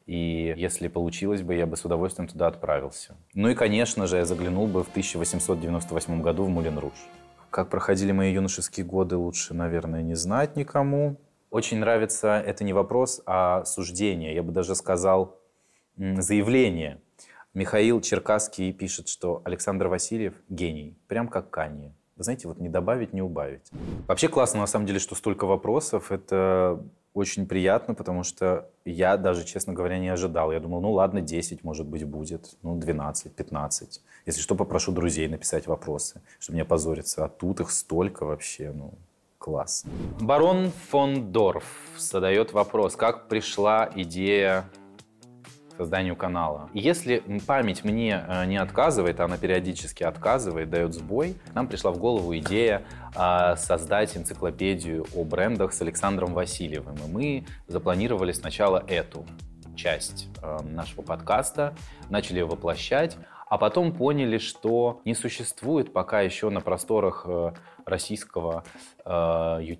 И 0.07 0.55
если 0.57 0.89
получилось 0.89 1.43
бы, 1.43 1.55
я 1.55 1.67
бы 1.67 1.77
с 1.77 1.85
удовольствием 1.85 2.29
туда 2.29 2.49
отправился. 2.49 3.15
Ну 3.35 3.49
и, 3.49 3.55
конечно 3.55 4.07
же, 4.07 4.17
я 4.17 4.25
заглянул 4.25 4.67
бы 4.67 4.83
в 4.83 4.89
1898 4.89 6.23
году 6.23 6.45
в 6.45 6.49
Мулен 6.49 6.79
Руж. 6.79 6.95
Как 7.51 7.69
проходили 7.69 8.13
мои 8.13 8.33
юношеские 8.33 8.87
годы, 8.87 9.17
лучше, 9.17 9.55
наверное, 9.55 10.03
не 10.03 10.15
знать 10.15 10.57
никому. 10.57 11.17
Очень 11.51 11.79
нравится, 11.79 12.41
это 12.45 12.65
не 12.65 12.73
вопрос, 12.73 13.23
а 13.27 13.65
суждение. 13.65 14.35
Я 14.35 14.43
бы 14.43 14.53
даже 14.53 14.75
сказал, 14.75 15.39
заявление. 15.97 17.01
Михаил 17.53 18.01
Черкасский 18.01 18.73
пишет, 18.73 19.09
что 19.09 19.43
Александр 19.45 19.89
Васильев 19.89 20.35
гений, 20.49 20.97
прям 21.09 21.29
как 21.29 21.51
Канье. 21.51 21.95
Знаете, 22.23 22.49
вот 22.49 22.59
не 22.59 22.69
добавить, 22.69 23.13
не 23.13 23.23
убавить. 23.23 23.71
Вообще 24.07 24.29
классно, 24.29 24.61
на 24.61 24.67
самом 24.67 24.87
деле, 24.87 24.99
что 24.99 25.15
столько 25.15 25.47
вопросов. 25.47 26.13
Это 26.13 26.83
очень 27.15 27.47
приятно, 27.47 27.95
потому 27.95 28.23
что 28.23 28.69
я 28.85 29.17
даже, 29.17 29.45
честно 29.45 29.73
говоря, 29.73 29.99
не 29.99 30.09
ожидал. 30.09 30.53
Я 30.53 30.61
думал, 30.61 30.81
ну 30.81 30.93
ладно, 30.93 31.21
10, 31.21 31.65
может 31.65 31.87
быть, 31.87 32.05
будет, 32.05 32.57
ну 32.63 32.77
12, 32.77 33.35
15. 33.35 34.01
Если 34.27 34.41
что, 34.41 34.55
попрошу 34.55 34.93
друзей 34.93 35.29
написать 35.29 35.67
вопросы, 35.67 36.21
чтобы 36.39 36.57
не 36.57 36.63
опозориться. 36.63 37.25
А 37.25 37.29
тут 37.29 37.61
их 37.61 37.71
столько 37.71 38.27
вообще, 38.27 38.73
ну, 38.73 38.95
класс. 39.39 39.85
Барон 40.21 40.71
фон 40.91 41.33
Дорф 41.33 41.65
задает 41.99 42.53
вопрос, 42.53 42.97
как 42.97 43.29
пришла 43.29 43.91
идея 43.95 44.67
созданию 45.81 46.15
канала. 46.15 46.69
Если 46.75 47.23
память 47.47 47.85
мне 47.85 48.23
э, 48.29 48.45
не 48.45 48.59
отказывает, 48.59 49.19
а 49.19 49.25
она 49.25 49.39
периодически 49.39 50.03
отказывает, 50.03 50.69
дает 50.69 50.93
сбой, 50.93 51.37
нам 51.55 51.69
пришла 51.69 51.91
в 51.91 51.97
голову 51.97 52.37
идея 52.37 52.83
а, 53.15 53.57
создать 53.57 54.15
энциклопедию 54.15 55.07
о 55.15 55.25
брендах 55.25 55.73
с 55.73 55.81
Александром 55.81 56.35
Васильевым. 56.35 56.97
И 56.97 57.11
мы 57.11 57.47
запланировали 57.67 58.33
сначала 58.33 58.85
эту 58.87 59.25
часть 59.75 60.29
э, 60.43 60.59
нашего 60.65 61.01
подкаста, 61.01 61.75
начали 62.11 62.43
воплощать, 62.43 63.17
а 63.49 63.57
потом 63.57 63.93
поняли, 63.93 64.37
что 64.37 65.01
не 65.07 65.15
существует 65.15 65.95
пока 65.95 66.21
еще 66.21 66.51
на 66.51 66.61
просторах 66.61 67.25
э, 67.27 67.53
российского 67.91 68.65
э, 69.05 69.77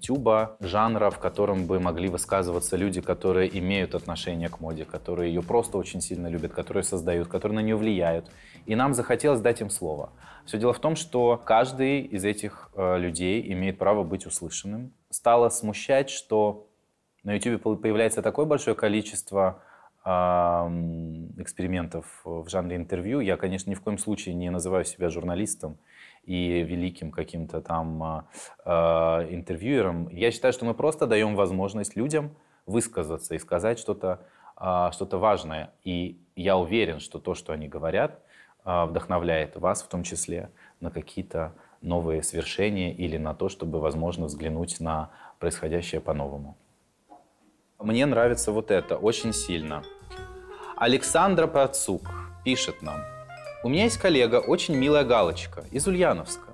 жанра, 0.61 1.11
в 1.11 1.19
котором 1.19 1.67
бы 1.67 1.81
могли 1.81 2.09
высказываться 2.09 2.77
люди, 2.77 3.01
которые 3.01 3.59
имеют 3.59 3.95
отношение 3.95 4.49
к 4.49 4.61
моде, 4.61 4.85
которые 4.85 5.33
ее 5.33 5.43
просто 5.43 5.79
очень 5.79 6.01
сильно 6.01 6.27
любят, 6.27 6.53
которые 6.53 6.83
создают, 6.83 7.29
которые 7.29 7.57
на 7.57 7.65
нее 7.65 7.77
влияют. 7.77 8.31
И 8.67 8.75
нам 8.75 8.95
захотелось 8.95 9.41
дать 9.41 9.61
им 9.61 9.71
слово. 9.71 10.11
Все 10.45 10.59
дело 10.59 10.73
в 10.73 10.79
том, 10.79 10.97
что 10.97 11.41
каждый 11.45 12.03
из 12.03 12.25
этих 12.25 12.71
э, 12.75 12.99
людей 12.99 13.53
имеет 13.53 13.79
право 13.79 14.05
быть 14.05 14.27
услышанным. 14.27 14.93
Стало 15.11 15.49
смущать, 15.49 16.11
что 16.11 16.67
на 17.23 17.35
YouTube 17.35 17.81
появляется 17.81 18.23
такое 18.23 18.47
большое 18.47 18.77
количество 18.77 19.63
экспериментов 20.03 22.07
в 22.25 22.49
жанре 22.49 22.77
интервью. 22.77 23.21
Я, 23.21 23.37
конечно, 23.37 23.69
ни 23.69 23.75
в 23.75 23.83
коем 23.83 23.99
случае 23.99 24.35
не 24.35 24.49
называю 24.49 24.87
себя 24.87 25.11
журналистом 25.11 25.77
и 26.25 26.63
великим 26.63 27.11
каким-то 27.11 27.61
там 27.61 28.03
а, 28.03 28.25
а, 28.65 29.27
интервьюером. 29.29 30.09
Я 30.09 30.31
считаю, 30.31 30.53
что 30.53 30.65
мы 30.65 30.75
просто 30.75 31.07
даем 31.07 31.35
возможность 31.35 31.97
людям 31.97 32.31
высказаться 32.67 33.35
и 33.35 33.39
сказать 33.39 33.79
что-то 33.79 34.21
а, 34.57 34.93
что 34.93 35.07
важное. 35.19 35.73
И 35.85 36.21
я 36.37 36.57
уверен, 36.57 37.01
что 37.01 37.19
то, 37.19 37.35
что 37.35 37.53
они 37.53 37.69
говорят, 37.69 38.21
вдохновляет 38.63 39.57
вас 39.57 39.83
в 39.83 39.89
том 39.89 40.03
числе 40.03 40.51
на 40.81 40.91
какие-то 40.91 41.55
новые 41.81 42.23
свершения 42.23 42.93
или 42.93 43.17
на 43.17 43.35
то, 43.35 43.49
чтобы, 43.49 43.81
возможно, 43.81 44.27
взглянуть 44.27 44.81
на 44.81 45.11
происходящее 45.39 46.03
по-новому. 46.03 46.59
Мне 47.79 48.05
нравится 48.05 48.53
вот 48.53 48.71
это 48.71 48.99
очень 48.99 49.33
сильно. 49.33 49.83
Александра 50.77 51.47
Процук 51.47 52.11
пишет 52.45 52.83
нам. 52.83 53.01
У 53.63 53.69
меня 53.69 53.85
есть 53.85 53.99
коллега, 53.99 54.37
очень 54.37 54.75
милая 54.75 55.05
галочка, 55.05 55.67
из 55.71 55.87
Ульяновска. 55.87 56.49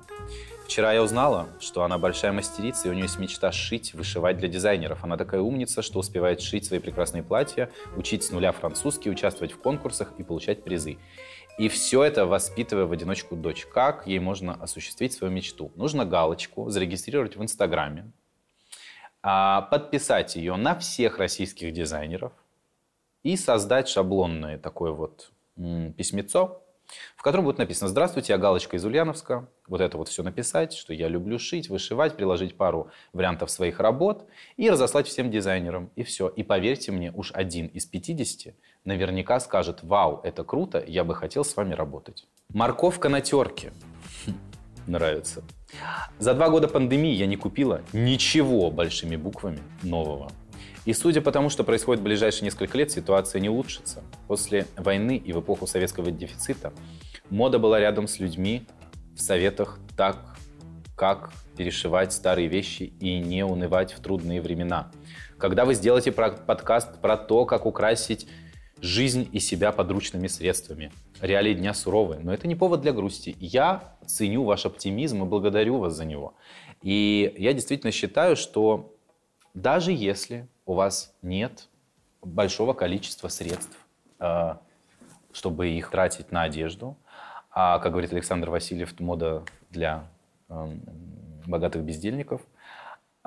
Вчера 0.64 0.92
я 0.92 1.05
узнала, 1.05 1.47
что 1.61 1.85
она 1.85 1.99
большая 1.99 2.33
мастерица, 2.33 2.88
и 2.88 2.90
у 2.90 2.95
нее 2.95 3.05
есть 3.05 3.21
мечта 3.21 3.53
шить, 3.53 3.95
вышивать 3.95 4.38
для 4.38 4.49
дизайнеров. 4.49 5.05
Она 5.05 5.16
такая 5.16 5.40
умница, 5.40 5.83
что 5.83 6.01
успевает 6.01 6.40
шить 6.40 6.64
свои 6.64 6.81
прекрасные 6.81 7.23
платья, 7.23 7.71
учить 7.97 8.25
с 8.25 8.33
нуля 8.33 8.51
французский, 8.51 9.09
участвовать 9.09 9.53
в 9.53 9.59
конкурсах 9.59 10.14
и 10.19 10.25
получать 10.25 10.64
призы. 10.64 10.99
И 11.59 11.69
все 11.69 12.03
это 12.03 12.27
воспитывая 12.27 12.87
в 12.87 12.92
одиночку 12.92 13.37
дочь. 13.37 13.66
Как 13.66 14.09
ей 14.09 14.19
можно 14.19 14.55
осуществить 14.55 15.12
свою 15.12 15.33
мечту? 15.33 15.71
Нужно 15.77 16.05
галочку 16.07 16.71
зарегистрировать 16.71 17.37
в 17.37 17.42
Инстаграме, 17.42 18.11
а, 19.23 19.62
подписать 19.62 20.35
ее 20.35 20.57
на 20.57 20.77
всех 20.77 21.19
российских 21.19 21.73
дизайнеров 21.73 22.33
и 23.23 23.37
создать 23.37 23.87
шаблонное 23.87 24.59
такое 24.59 24.90
вот 24.90 25.31
письмецо, 25.97 26.65
в 27.16 27.22
котором 27.22 27.44
будет 27.44 27.59
написано 27.59 27.88
«Здравствуйте, 27.88 28.33
я 28.33 28.38
Галочка 28.38 28.77
из 28.77 28.85
Ульяновска». 28.85 29.49
Вот 29.68 29.81
это 29.81 29.99
вот 29.99 30.09
все 30.09 30.22
написать, 30.22 30.72
что 30.72 30.92
я 30.92 31.09
люблю 31.09 31.38
шить, 31.38 31.68
вышивать, 31.68 32.16
приложить 32.16 32.57
пару 32.57 32.90
вариантов 33.12 33.51
своих 33.51 33.81
работ 33.81 34.27
и 34.57 34.70
разослать 34.70 35.07
всем 35.09 35.31
дизайнерам. 35.31 35.90
И 35.96 36.03
все. 36.03 36.29
И 36.29 36.42
поверьте 36.42 36.92
мне, 36.92 37.12
уж 37.12 37.33
один 37.33 37.66
из 37.66 37.87
50 37.87 38.55
наверняка 38.85 39.40
скажет 39.40 39.83
«Вау, 39.83 40.20
это 40.22 40.44
круто, 40.44 40.83
я 40.87 41.05
бы 41.05 41.14
хотел 41.14 41.44
с 41.44 41.57
вами 41.57 41.75
работать». 41.75 42.27
Морковка 42.53 43.09
на 43.09 43.20
терке. 43.20 43.72
Нравится. 44.87 45.42
За 46.18 46.33
два 46.35 46.49
года 46.49 46.68
пандемии 46.68 47.12
я 47.12 47.27
не 47.27 47.37
купила 47.37 47.83
ничего 47.92 48.70
большими 48.70 49.16
буквами 49.16 49.59
нового. 49.83 50.31
И 50.87 50.92
судя 50.92 51.20
по 51.20 51.33
тому, 51.33 51.51
что 51.51 51.64
происходит 51.64 52.01
в 52.01 52.05
ближайшие 52.05 52.44
несколько 52.44 52.79
лет, 52.79 52.92
ситуация 52.92 53.40
не 53.40 53.49
улучшится. 53.49 54.03
После 54.29 54.66
войны 54.77 55.16
и 55.16 55.33
в 55.33 55.40
эпоху 55.40 55.66
советского 55.66 56.12
дефицита 56.12 56.72
мода 57.29 57.59
была 57.59 57.81
рядом 57.81 58.07
с 58.07 58.20
людьми 58.20 58.66
в 59.16 59.20
советах 59.20 59.81
так, 59.96 60.37
как 60.96 61.33
перешивать 61.57 62.12
старые 62.12 62.46
вещи 62.46 62.85
и 63.01 63.18
не 63.18 63.44
унывать 63.44 63.92
в 63.92 64.01
трудные 64.01 64.40
времена. 64.40 64.92
Когда 65.38 65.64
вы 65.64 65.75
сделаете 65.75 66.12
подкаст 66.12 67.01
про 67.01 67.16
то, 67.16 67.44
как 67.46 67.66
украсить 67.66 68.29
жизнь 68.81 69.29
и 69.33 69.40
себя 69.40 69.72
подручными 69.72 70.29
средствами. 70.29 70.92
Реалии 71.20 71.55
дня 71.55 71.75
суровые, 71.75 72.20
но 72.20 72.33
это 72.33 72.46
не 72.46 72.55
повод 72.55 72.83
для 72.83 72.92
грусти. 72.92 73.35
Я 73.40 73.96
ценю 74.07 74.44
ваш 74.44 74.66
оптимизм 74.66 75.22
и 75.25 75.27
благодарю 75.27 75.79
вас 75.79 75.94
за 75.94 76.05
него. 76.05 76.35
И 76.83 77.35
я 77.38 77.55
действительно 77.55 77.90
считаю, 77.90 78.37
что 78.37 78.94
даже 79.55 79.92
если 79.92 80.49
у 80.66 80.74
вас 80.74 81.14
нет 81.22 81.68
большого 82.22 82.74
количества 82.74 83.29
средств, 83.29 83.79
а, 84.18 84.61
чтобы 85.33 85.68
их 85.68 85.90
тратить 85.90 86.31
на 86.33 86.42
одежду, 86.42 86.96
а, 87.50 87.79
как 87.79 87.92
говорит 87.92 88.12
Александр 88.12 88.50
Васильев, 88.50 88.98
мода 89.00 89.44
для 89.70 90.05
эм, 90.48 90.83
богатых 91.46 91.83
бездельников– 91.83 92.42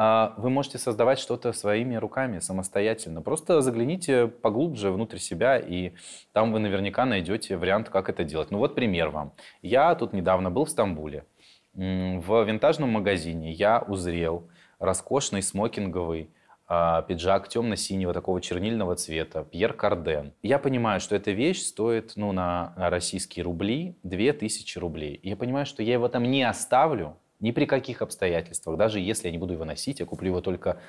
а 0.02 0.34
вы 0.38 0.50
можете 0.50 0.78
создавать 0.78 1.20
что-то 1.20 1.52
своими 1.52 1.98
руками, 1.98 2.40
самостоятельно. 2.40 3.22
Просто 3.22 3.60
загляните 3.60 4.28
поглубже 4.28 4.92
внутрь 4.92 5.18
себя, 5.18 5.58
и 5.60 5.92
там 6.32 6.54
вы 6.54 6.60
наверняка 6.60 7.06
найдете 7.06 7.58
вариант, 7.58 7.90
как 7.90 8.08
это 8.08 8.24
делать. 8.24 8.50
Ну 8.50 8.60
вот 8.60 8.76
пример 8.76 9.10
вам. 9.10 9.34
Я 9.62 9.94
тут 9.96 10.14
недавно 10.14 10.50
был 10.50 10.64
в 10.64 10.70
Стамбуле. 10.70 11.26
В 11.74 12.44
винтажном 12.46 12.92
магазине 12.92 13.52
я 13.52 13.80
узрел 13.82 14.48
роскошный 14.80 15.42
смокинговый 15.42 16.30
пиджак 16.70 17.50
темно-синего 17.50 18.14
такого 18.14 18.42
чернильного 18.42 18.96
цвета, 18.96 19.44
Пьер 19.44 19.74
Карден. 19.74 20.34
Я 20.44 20.60
понимаю, 20.60 21.00
что 21.00 21.16
эта 21.16 21.32
вещь 21.32 21.62
стоит 21.62 22.14
ну, 22.16 22.32
на, 22.32 22.74
на 22.78 22.92
российские 22.92 23.44
рубли 23.44 23.98
2000 24.04 24.78
рублей. 24.78 25.16
И 25.16 25.30
я 25.30 25.36
понимаю, 25.36 25.66
что 25.66 25.82
я 25.82 25.94
его 25.94 26.08
там 26.10 26.24
не 26.24 26.44
оставлю, 26.44 27.18
ни 27.40 27.50
при 27.50 27.66
каких 27.66 28.04
обстоятельствах. 28.04 28.78
Даже 28.78 29.00
если 29.00 29.28
я 29.28 29.32
не 29.32 29.40
буду 29.40 29.54
его 29.54 29.66
носить, 29.66 30.00
я 30.00 30.06
куплю 30.06 30.28
его 30.28 30.42
только 30.42 30.80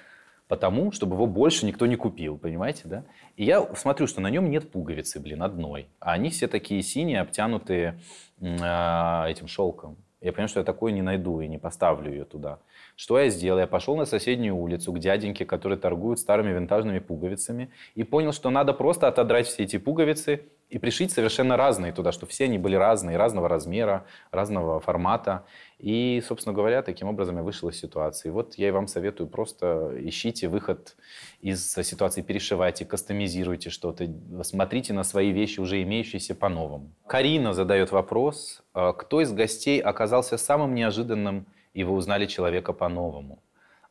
потому, 0.49 0.93
чтобы 0.93 1.15
его 1.15 1.27
больше 1.27 1.65
никто 1.65 1.87
не 1.87 1.97
купил, 1.97 2.37
понимаете, 2.37 2.83
да? 2.85 3.05
И 3.37 3.45
я 3.45 3.65
смотрю, 3.75 4.07
что 4.07 4.21
на 4.21 4.31
нем 4.31 4.51
нет 4.51 4.71
пуговицы, 4.71 5.21
блин, 5.21 5.43
одной. 5.43 5.89
А 6.01 6.13
они 6.13 6.29
все 6.29 6.49
такие 6.49 6.83
синие, 6.83 7.21
обтянутые 7.21 8.01
э, 8.41 9.31
этим 9.31 9.47
шелком. 9.47 9.97
Я 10.21 10.33
понимаю, 10.33 10.49
что 10.49 10.61
я 10.61 10.65
такое 10.65 10.93
не 10.93 11.03
найду 11.03 11.41
и 11.41 11.49
не 11.49 11.57
поставлю 11.57 12.11
ее 12.11 12.25
туда. 12.25 12.59
Что 13.01 13.19
я 13.19 13.31
сделал? 13.31 13.59
Я 13.59 13.67
пошел 13.67 13.97
на 13.97 14.05
соседнюю 14.05 14.55
улицу 14.55 14.93
к 14.93 14.99
дяденьке, 14.99 15.47
которые 15.47 15.79
торгуют 15.79 16.19
старыми 16.19 16.53
винтажными 16.53 16.99
пуговицами, 16.99 17.71
и 17.95 18.05
понял, 18.05 18.31
что 18.31 18.51
надо 18.51 18.75
просто 18.75 19.09
отодрать 19.09 19.47
все 19.47 19.63
эти 19.63 19.79
пуговицы 19.79 20.43
и 20.69 20.79
пришить 20.79 21.11
совершенно 21.11 21.57
разные 21.57 21.93
туда, 21.93 22.13
что 22.13 22.27
все 22.27 22.45
они 22.45 22.59
были 22.59 22.77
разные, 22.77 23.17
разного 23.17 23.49
размера, 23.49 24.05
разного 24.33 24.81
формата. 24.81 25.47
И, 25.79 26.23
собственно 26.29 26.55
говоря, 26.55 26.83
таким 26.83 27.09
образом 27.09 27.39
я 27.39 27.43
вышел 27.43 27.71
из 27.71 27.81
ситуации. 27.81 28.29
Вот 28.29 28.57
я 28.57 28.69
и 28.69 28.71
вам 28.71 28.87
советую, 28.87 29.29
просто 29.29 29.95
ищите 29.99 30.49
выход 30.49 30.95
из 31.41 31.73
ситуации, 31.73 32.21
перешивайте, 32.21 32.85
кастомизируйте 32.85 33.71
что-то, 33.71 34.07
смотрите 34.43 34.93
на 34.93 35.05
свои 35.05 35.31
вещи, 35.31 35.59
уже 35.59 35.83
имеющиеся 35.83 36.35
по-новому. 36.35 36.93
Карина 37.07 37.55
задает 37.55 37.93
вопрос, 37.93 38.63
а 38.75 38.93
кто 38.93 39.23
из 39.23 39.33
гостей 39.33 39.81
оказался 39.81 40.37
самым 40.37 40.75
неожиданным, 40.75 41.47
и 41.75 41.85
вы 41.85 41.93
узнали 41.93 42.27
человека 42.27 42.73
по-новому? 42.73 43.39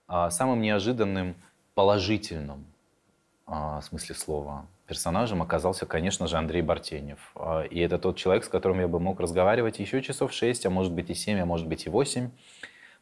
А 0.07 0.29
самым 0.31 0.61
неожиданным 0.61 1.35
положительным 1.75 2.65
а, 3.45 3.81
смысле 3.81 4.15
слова 4.15 4.65
персонажем 4.89 5.41
оказался, 5.43 5.85
конечно 5.85 6.27
же, 6.27 6.37
Андрей 6.37 6.61
Бартенев. 6.61 7.31
А, 7.35 7.61
и 7.61 7.79
это 7.79 7.99
тот 7.99 8.17
человек, 8.17 8.43
с 8.43 8.49
которым 8.49 8.79
я 8.79 8.87
бы 8.87 8.99
мог 8.99 9.19
разговаривать 9.19 9.79
еще 9.79 10.01
часов 10.01 10.33
6, 10.33 10.65
а 10.65 10.69
может 10.69 10.91
быть 10.91 11.09
и 11.09 11.13
7, 11.13 11.39
а 11.39 11.45
может 11.45 11.67
быть 11.67 11.85
и 11.85 11.89
8. 11.89 12.31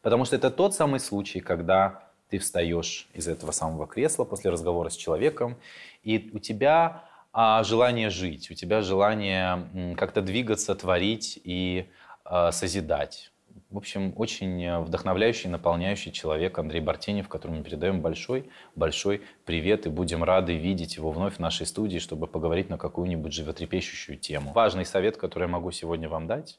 Потому 0.02 0.24
что 0.26 0.36
это 0.36 0.50
тот 0.50 0.74
самый 0.74 1.00
случай, 1.00 1.40
когда 1.40 2.04
ты 2.28 2.38
встаешь 2.38 3.08
из 3.14 3.26
этого 3.26 3.52
самого 3.52 3.86
кресла 3.86 4.24
после 4.24 4.50
разговора 4.50 4.90
с 4.90 4.96
человеком, 4.96 5.56
и 6.02 6.30
у 6.34 6.38
тебя 6.38 7.04
а, 7.32 7.64
желание 7.64 8.10
жить, 8.10 8.50
у 8.50 8.54
тебя 8.54 8.82
желание 8.82 9.94
как-то 9.96 10.20
двигаться, 10.20 10.74
творить 10.74 11.40
и 11.42 11.88
а, 12.24 12.52
созидать. 12.52 13.32
В 13.70 13.76
общем, 13.76 14.14
очень 14.16 14.64
э, 14.64 14.80
вдохновляющий, 14.80 15.50
наполняющий 15.50 16.10
человек 16.10 16.58
Андрей 16.58 16.80
Бартенев, 16.80 17.28
которому 17.28 17.58
мы 17.58 17.64
передаем 17.64 18.00
большой, 18.00 18.48
большой 18.74 19.20
привет 19.44 19.84
и 19.84 19.90
будем 19.90 20.24
рады 20.24 20.56
видеть 20.56 20.96
его 20.96 21.10
вновь 21.10 21.34
в 21.34 21.38
нашей 21.38 21.66
студии, 21.66 21.98
чтобы 21.98 22.28
поговорить 22.28 22.70
на 22.70 22.78
какую-нибудь 22.78 23.30
животрепещущую 23.30 24.16
тему. 24.16 24.52
Важный 24.54 24.86
совет, 24.86 25.18
который 25.18 25.44
я 25.44 25.48
могу 25.48 25.70
сегодня 25.70 26.08
вам 26.08 26.26
дать, 26.26 26.58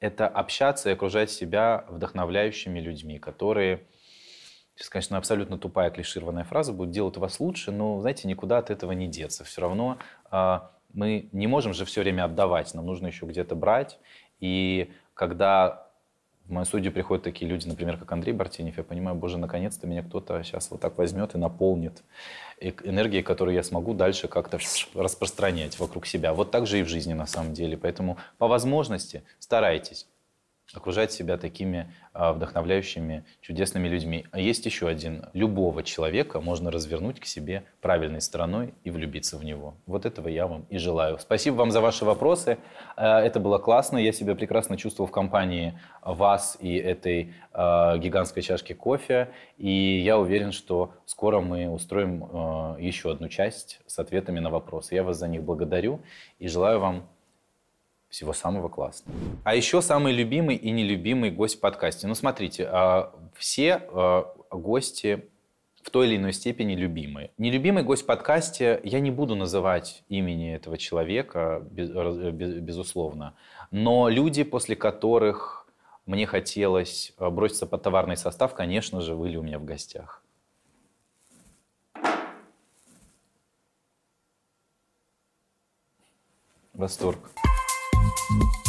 это 0.00 0.28
общаться 0.28 0.90
и 0.90 0.92
окружать 0.92 1.30
себя 1.30 1.86
вдохновляющими 1.88 2.78
людьми, 2.78 3.18
которые 3.18 3.86
Сейчас, 4.74 4.88
конечно, 4.88 5.18
абсолютно 5.18 5.58
тупая 5.58 5.90
клишированная 5.90 6.44
фраза 6.44 6.72
будет 6.72 6.90
делать 6.90 7.18
вас 7.18 7.38
лучше, 7.38 7.70
но, 7.70 8.00
знаете, 8.00 8.26
никуда 8.26 8.56
от 8.56 8.70
этого 8.70 8.92
не 8.92 9.08
деться. 9.08 9.44
Все 9.44 9.60
равно 9.60 9.98
э, 10.32 10.60
мы 10.94 11.28
не 11.32 11.46
можем 11.46 11.74
же 11.74 11.84
все 11.84 12.00
время 12.00 12.24
отдавать, 12.24 12.72
нам 12.72 12.86
нужно 12.86 13.08
еще 13.08 13.26
где-то 13.26 13.54
брать. 13.54 13.98
И 14.40 14.90
когда 15.12 15.89
в 16.50 16.52
мою 16.52 16.66
судью 16.66 16.90
приходят 16.90 17.22
такие 17.22 17.48
люди, 17.48 17.68
например, 17.68 17.96
как 17.96 18.10
Андрей 18.10 18.32
Бартенев, 18.32 18.76
я 18.76 18.82
понимаю, 18.82 19.16
боже, 19.16 19.38
наконец-то 19.38 19.86
меня 19.86 20.02
кто-то 20.02 20.42
сейчас 20.42 20.68
вот 20.72 20.80
так 20.80 20.98
возьмет 20.98 21.36
и 21.36 21.38
наполнит 21.38 22.02
энергией, 22.60 23.22
которую 23.22 23.54
я 23.54 23.62
смогу 23.62 23.94
дальше 23.94 24.26
как-то 24.26 24.58
распространять 24.94 25.78
вокруг 25.78 26.06
себя. 26.06 26.34
Вот 26.34 26.50
так 26.50 26.66
же 26.66 26.80
и 26.80 26.82
в 26.82 26.88
жизни 26.88 27.12
на 27.12 27.26
самом 27.26 27.54
деле. 27.54 27.76
Поэтому 27.76 28.18
по 28.36 28.48
возможности 28.48 29.22
старайтесь 29.38 30.08
окружать 30.74 31.12
себя 31.12 31.36
такими 31.36 31.92
а, 32.12 32.32
вдохновляющими, 32.32 33.24
чудесными 33.40 33.88
людьми. 33.88 34.26
А 34.30 34.40
есть 34.40 34.64
еще 34.66 34.88
один. 34.88 35.26
Любого 35.32 35.82
человека 35.82 36.40
можно 36.40 36.70
развернуть 36.70 37.20
к 37.20 37.26
себе 37.26 37.64
правильной 37.80 38.20
стороной 38.20 38.74
и 38.84 38.90
влюбиться 38.90 39.36
в 39.36 39.44
него. 39.44 39.74
Вот 39.86 40.06
этого 40.06 40.28
я 40.28 40.46
вам 40.46 40.66
и 40.70 40.78
желаю. 40.78 41.18
Спасибо 41.18 41.56
вам 41.56 41.70
за 41.70 41.80
ваши 41.80 42.04
вопросы. 42.04 42.58
А, 42.96 43.20
это 43.20 43.40
было 43.40 43.58
классно. 43.58 43.98
Я 43.98 44.12
себя 44.12 44.34
прекрасно 44.34 44.76
чувствовал 44.76 45.08
в 45.08 45.12
компании 45.12 45.78
вас 46.02 46.56
и 46.60 46.74
этой 46.76 47.34
а, 47.52 47.96
гигантской 47.98 48.42
чашки 48.42 48.72
кофе. 48.72 49.28
И 49.58 50.00
я 50.00 50.18
уверен, 50.18 50.52
что 50.52 50.94
скоро 51.04 51.40
мы 51.40 51.68
устроим 51.68 52.20
еще 52.78 53.10
одну 53.10 53.28
часть 53.28 53.80
с 53.86 53.98
ответами 53.98 54.40
на 54.40 54.50
вопросы. 54.50 54.94
Я 54.94 55.02
вас 55.02 55.18
за 55.18 55.28
них 55.28 55.42
благодарю 55.42 56.00
и 56.38 56.48
желаю 56.48 56.80
вам 56.80 57.08
всего 58.10 58.32
самого 58.32 58.68
классного. 58.68 59.16
А 59.44 59.54
еще 59.54 59.80
самый 59.80 60.12
любимый 60.12 60.56
и 60.56 60.70
нелюбимый 60.70 61.30
гость 61.30 61.56
в 61.56 61.60
подкасте. 61.60 62.06
Ну, 62.08 62.14
смотрите, 62.14 62.68
а, 62.70 63.14
все 63.36 63.80
а, 63.88 64.34
гости 64.50 65.24
в 65.82 65.90
той 65.90 66.08
или 66.08 66.16
иной 66.16 66.32
степени 66.32 66.74
любимые. 66.74 67.30
Нелюбимый 67.38 67.84
гость 67.84 68.02
в 68.02 68.06
подкасте, 68.06 68.80
я 68.84 69.00
не 69.00 69.10
буду 69.10 69.36
называть 69.36 70.02
имени 70.08 70.54
этого 70.54 70.76
человека, 70.76 71.64
безусловно, 71.70 73.34
но 73.70 74.08
люди, 74.08 74.42
после 74.42 74.76
которых 74.76 75.66
мне 76.04 76.26
хотелось 76.26 77.12
а, 77.16 77.30
броситься 77.30 77.66
под 77.66 77.82
товарный 77.82 78.16
состав, 78.16 78.54
конечно 78.54 79.00
же, 79.00 79.14
были 79.14 79.36
у 79.36 79.42
меня 79.42 79.58
в 79.60 79.64
гостях. 79.64 80.22
Восторг. 86.74 87.30
Thank 88.30 88.42
you 88.44 88.59